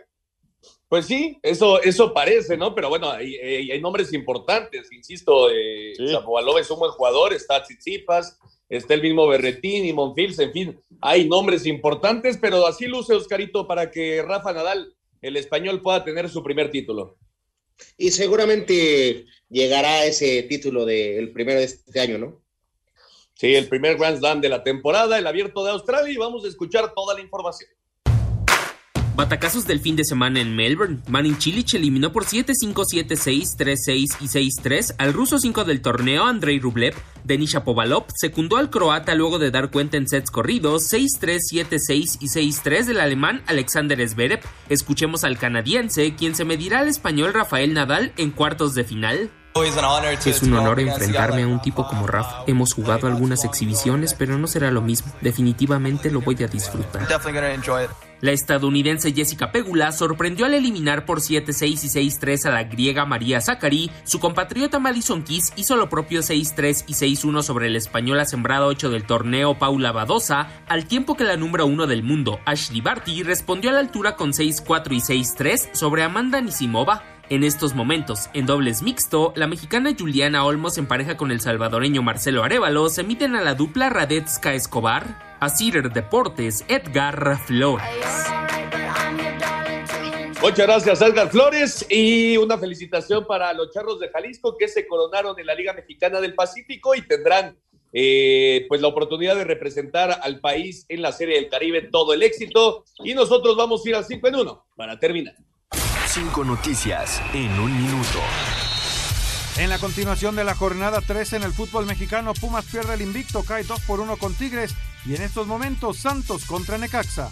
[0.87, 2.75] Pues sí, eso, eso parece, ¿no?
[2.75, 8.39] Pero bueno, hay, hay nombres importantes, insisto, eh, es un buen jugador, está Tsitsipas,
[8.69, 13.67] está el mismo Berretín y Monfils, en fin, hay nombres importantes, pero así luce Oscarito
[13.67, 17.17] para que Rafa Nadal, el español, pueda tener su primer título.
[17.97, 22.41] Y seguramente llegará ese título del primero de este año, ¿no?
[23.35, 26.47] Sí, el primer Grand Slam de la temporada, el abierto de Australia, y vamos a
[26.47, 27.69] escuchar toda la información.
[29.15, 30.99] Batacazos del fin de semana en Melbourne.
[31.07, 36.59] Manin Cilic eliminó por 7-5, 7-6, 3-6 y 6-3 al ruso 5 del torneo Andrei
[36.59, 36.95] Rublev.
[37.23, 42.27] Denis Shapovalov secundó al croata luego de dar cuenta en sets corridos 6-3, 7-6 y
[42.27, 44.39] 6-3 del alemán Alexander Zverev.
[44.69, 49.29] Escuchemos al canadiense, quien se medirá al español Rafael Nadal en cuartos de final.
[50.25, 52.43] Es un honor enfrentarme a un tipo como Rafa.
[52.47, 55.11] Hemos jugado algunas exhibiciones, pero no será lo mismo.
[55.21, 57.07] Definitivamente lo voy a disfrutar.
[58.21, 63.41] La estadounidense Jessica Pegula sorprendió al eliminar por 7-6 y 6-3 a la griega María
[63.41, 63.91] Zachary.
[64.05, 68.89] Su compatriota Madison Keys hizo lo propio 6-3 y 6-1 sobre la española sembrada 8
[68.89, 73.71] del torneo Paula Badosa, al tiempo que la número 1 del mundo, Ashley Barty, respondió
[73.71, 77.12] a la altura con 6-4 y 6-3 sobre Amanda Nisimova.
[77.33, 82.03] En estos momentos, en dobles mixto, la mexicana Juliana Olmos en pareja con el salvadoreño
[82.03, 87.87] Marcelo Arevalo se miden a la dupla Radetska Escobar, a Cider Deportes Edgar Flores.
[90.43, 91.83] Muchas gracias, Edgar Flores.
[91.89, 96.21] Y una felicitación para los charros de Jalisco que se coronaron en la Liga Mexicana
[96.21, 97.57] del Pacífico y tendrán
[97.93, 101.81] eh, pues la oportunidad de representar al país en la Serie del Caribe.
[101.81, 102.85] Todo el éxito.
[103.03, 105.33] Y nosotros vamos a ir al 5 en 1 para terminar.
[106.13, 108.19] Cinco noticias en un minuto.
[109.57, 113.41] En la continuación de la jornada 3 en el fútbol mexicano, Pumas pierde el invicto,
[113.41, 114.75] cae 2 por 1 con Tigres
[115.07, 117.31] y en estos momentos Santos contra Necaxa.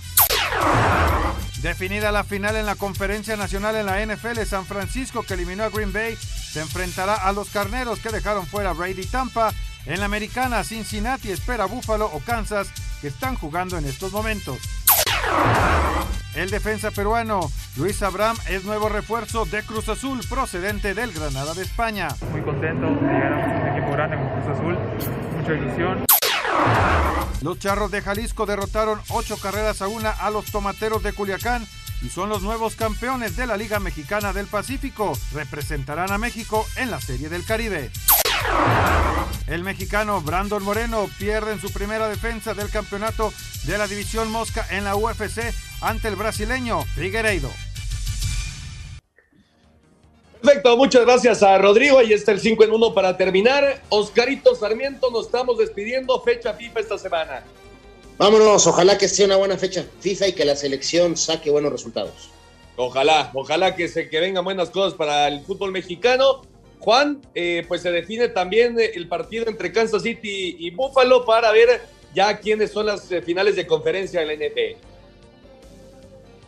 [1.61, 5.69] Definida la final en la conferencia nacional en la NFL, San Francisco que eliminó a
[5.69, 9.53] Green Bay se enfrentará a los carneros que dejaron fuera Brady Tampa.
[9.86, 12.69] En la americana, Cincinnati espera Buffalo o Kansas
[12.99, 14.57] que están jugando en estos momentos.
[16.36, 21.63] El defensa peruano Luis Abraham es nuevo refuerzo de Cruz Azul procedente del Granada de
[21.63, 22.07] España.
[22.32, 24.77] Muy contento de llegar a un equipo grande como Cruz Azul,
[25.38, 26.05] mucha ilusión.
[27.41, 31.67] Los Charros de Jalisco derrotaron ocho carreras a una a los Tomateros de Culiacán
[32.01, 35.13] y son los nuevos campeones de la Liga Mexicana del Pacífico.
[35.34, 37.91] Representarán a México en la Serie del Caribe.
[39.47, 43.34] El mexicano Brandon Moreno pierde en su primera defensa del campeonato
[43.65, 47.49] de la división Mosca en la UFC ante el brasileño Figueiredo.
[50.41, 51.99] Perfecto, muchas gracias a Rodrigo.
[51.99, 53.82] Ahí está el 5 en 1 para terminar.
[53.89, 56.19] Oscarito Sarmiento, nos estamos despidiendo.
[56.21, 57.43] Fecha FIFA esta semana.
[58.17, 62.29] Vámonos, ojalá que sea una buena fecha FIFA y que la selección saque buenos resultados.
[62.75, 66.41] Ojalá, ojalá que se que vengan buenas cosas para el fútbol mexicano.
[66.82, 71.82] Juan, eh, pues se define también el partido entre Kansas City y Buffalo para ver
[72.13, 74.82] ya quiénes son las eh, finales de conferencia de la NFL.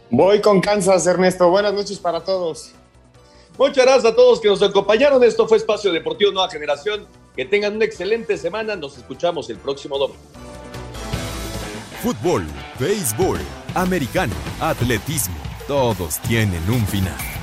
[0.09, 1.49] Voy con Kansas, Ernesto.
[1.49, 2.71] Buenas noches para todos.
[3.57, 5.23] Muchas gracias a todos que nos acompañaron.
[5.23, 7.05] Esto fue Espacio Deportivo Nueva Generación.
[7.35, 8.75] Que tengan una excelente semana.
[8.75, 10.21] Nos escuchamos el próximo domingo.
[12.01, 12.45] Fútbol,
[12.79, 13.39] béisbol,
[13.75, 15.35] americano, atletismo,
[15.67, 17.42] todos tienen un final.